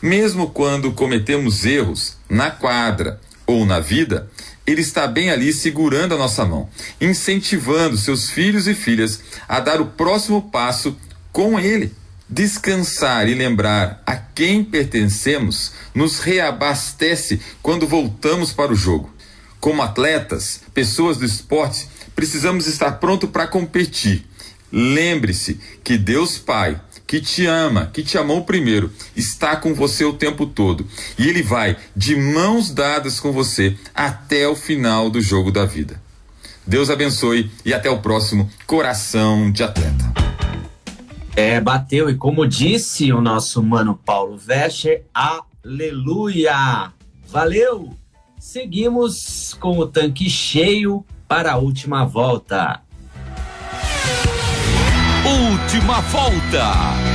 Mesmo 0.01 0.49
quando 0.49 0.93
cometemos 0.93 1.65
erros 1.65 2.15
na 2.29 2.51
quadra 2.51 3.19
ou 3.45 3.65
na 3.65 3.81
vida, 3.81 4.30
ele 4.65 4.81
está 4.81 5.07
bem 5.07 5.29
ali 5.29 5.51
segurando 5.51 6.13
a 6.13 6.17
nossa 6.17 6.45
mão, 6.45 6.69
incentivando 6.99 7.97
seus 7.97 8.29
filhos 8.29 8.67
e 8.67 8.73
filhas 8.73 9.21
a 9.47 9.59
dar 9.59 9.81
o 9.81 9.87
próximo 9.87 10.49
passo 10.49 10.95
com 11.31 11.59
Ele. 11.59 11.93
Descansar 12.29 13.27
e 13.27 13.33
lembrar 13.33 14.01
a 14.05 14.15
quem 14.15 14.63
pertencemos 14.63 15.73
nos 15.93 16.19
reabastece 16.19 17.41
quando 17.61 17.87
voltamos 17.87 18.53
para 18.53 18.71
o 18.71 18.75
jogo. 18.75 19.13
Como 19.59 19.81
atletas, 19.81 20.61
pessoas 20.73 21.17
do 21.17 21.25
esporte, 21.25 21.87
precisamos 22.15 22.67
estar 22.67 22.93
pronto 22.93 23.27
para 23.27 23.47
competir. 23.47 24.25
Lembre-se 24.71 25.59
que 25.83 25.97
Deus 25.97 26.37
Pai 26.37 26.79
que 27.11 27.19
te 27.19 27.45
ama, 27.45 27.87
que 27.87 28.03
te 28.03 28.17
amou 28.17 28.45
primeiro, 28.45 28.89
está 29.17 29.57
com 29.57 29.73
você 29.73 30.05
o 30.05 30.13
tempo 30.13 30.45
todo. 30.45 30.87
E 31.19 31.27
ele 31.27 31.43
vai 31.43 31.75
de 31.93 32.15
mãos 32.15 32.71
dadas 32.71 33.19
com 33.19 33.33
você 33.33 33.77
até 33.93 34.47
o 34.47 34.55
final 34.55 35.09
do 35.09 35.19
jogo 35.19 35.51
da 35.51 35.65
vida. 35.65 36.01
Deus 36.65 36.89
abençoe 36.89 37.51
e 37.65 37.73
até 37.73 37.89
o 37.89 37.99
próximo 37.99 38.49
Coração 38.65 39.51
de 39.51 39.61
Atleta. 39.61 40.13
É, 41.35 41.59
bateu, 41.59 42.09
e 42.09 42.15
como 42.15 42.47
disse 42.47 43.11
o 43.11 43.19
nosso 43.19 43.61
mano 43.61 43.99
Paulo 44.05 44.37
Vescher, 44.37 45.03
aleluia! 45.13 46.93
Valeu! 47.27 47.89
Seguimos 48.39 49.53
com 49.59 49.77
o 49.79 49.85
tanque 49.85 50.29
cheio 50.29 51.05
para 51.27 51.51
a 51.51 51.57
última 51.57 52.05
volta. 52.05 52.81
Última 55.23 56.01
volta. 56.01 57.11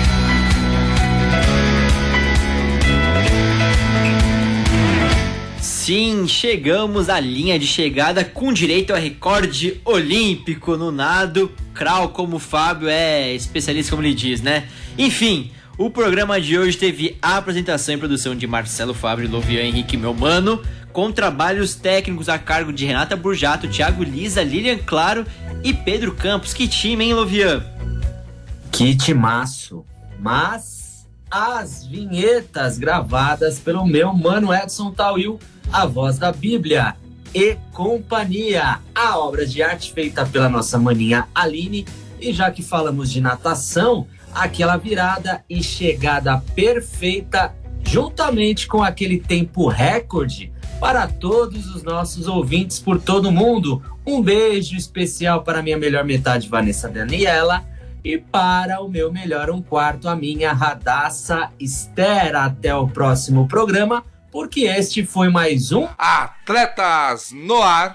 Sim, 5.60 6.26
chegamos 6.28 7.08
à 7.08 7.18
linha 7.18 7.58
de 7.58 7.66
chegada 7.66 8.24
com 8.24 8.52
direito 8.52 8.94
a 8.94 8.96
recorde 8.96 9.80
olímpico 9.84 10.76
no 10.76 10.92
nado. 10.92 11.50
Krau, 11.74 12.10
como 12.10 12.36
o 12.36 12.40
Fábio 12.40 12.88
é 12.88 13.34
especialista, 13.34 13.90
como 13.90 14.06
ele 14.06 14.14
diz, 14.14 14.40
né? 14.40 14.68
Enfim, 14.96 15.50
o 15.76 15.90
programa 15.90 16.40
de 16.40 16.56
hoje 16.56 16.78
teve 16.78 17.16
a 17.20 17.36
apresentação 17.36 17.96
e 17.96 17.98
produção 17.98 18.36
de 18.36 18.46
Marcelo 18.46 18.94
Fábio, 18.94 19.28
Lovian 19.28 19.62
Henrique 19.62 19.96
Melmano, 19.96 20.62
com 20.92 21.10
trabalhos 21.10 21.74
técnicos 21.74 22.28
a 22.28 22.38
cargo 22.38 22.72
de 22.72 22.86
Renata 22.86 23.16
Burjato, 23.16 23.68
Thiago 23.68 24.04
Lisa, 24.04 24.42
Lilian 24.44 24.78
Claro 24.78 25.26
e 25.62 25.74
Pedro 25.74 26.14
Campos. 26.14 26.54
Que 26.54 26.68
time, 26.68 27.04
hein, 27.04 27.14
Lovian? 27.14 27.75
Que 28.70 28.94
timaço. 28.94 29.85
Mas 30.18 31.07
as 31.31 31.85
vinhetas 31.85 32.79
gravadas 32.79 33.59
pelo 33.59 33.85
meu 33.85 34.12
mano 34.12 34.55
Edson 34.55 34.90
Tauil, 34.90 35.38
a 35.72 35.87
voz 35.87 36.18
da 36.18 36.33
Bíblia 36.33 36.96
e 37.35 37.57
companhia, 37.72 38.79
a 38.94 39.18
obra 39.18 39.46
de 39.46 39.62
arte 39.62 39.92
feita 39.92 40.24
pela 40.24 40.48
nossa 40.48 40.79
maninha 40.79 41.29
Aline. 41.35 41.87
E 42.20 42.33
já 42.33 42.50
que 42.50 42.62
falamos 42.62 43.11
de 43.11 43.20
natação, 43.20 44.07
aquela 44.35 44.76
virada 44.76 45.44
e 45.50 45.62
chegada 45.62 46.42
perfeita, 46.55 47.55
juntamente 47.83 48.66
com 48.66 48.83
aquele 48.83 49.18
tempo 49.18 49.68
recorde 49.68 50.52
para 50.81 51.07
todos 51.07 51.74
os 51.74 51.83
nossos 51.83 52.26
ouvintes 52.26 52.79
por 52.79 53.00
todo 53.00 53.33
mundo. 53.33 53.83
Um 54.07 54.22
beijo 54.22 54.76
especial 54.76 55.42
para 55.42 55.62
minha 55.62 55.76
melhor 55.76 56.05
metade, 56.05 56.48
Vanessa 56.48 56.88
Daniela 56.88 57.64
e 58.06 58.18
para 58.18 58.80
o 58.80 58.88
meu 58.88 59.12
melhor 59.12 59.50
um 59.50 59.60
quarto, 59.60 60.08
a 60.08 60.14
minha 60.14 60.52
Radassa 60.52 61.50
Esther. 61.58 62.36
Até 62.36 62.72
o 62.72 62.86
próximo 62.86 63.48
programa, 63.48 64.04
porque 64.30 64.60
este 64.60 65.04
foi 65.04 65.28
mais 65.28 65.72
um 65.72 65.88
Atletas 65.98 67.32
no 67.32 67.60
Ar. 67.60 67.94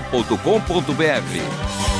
transmundial.com.br. 0.00 1.99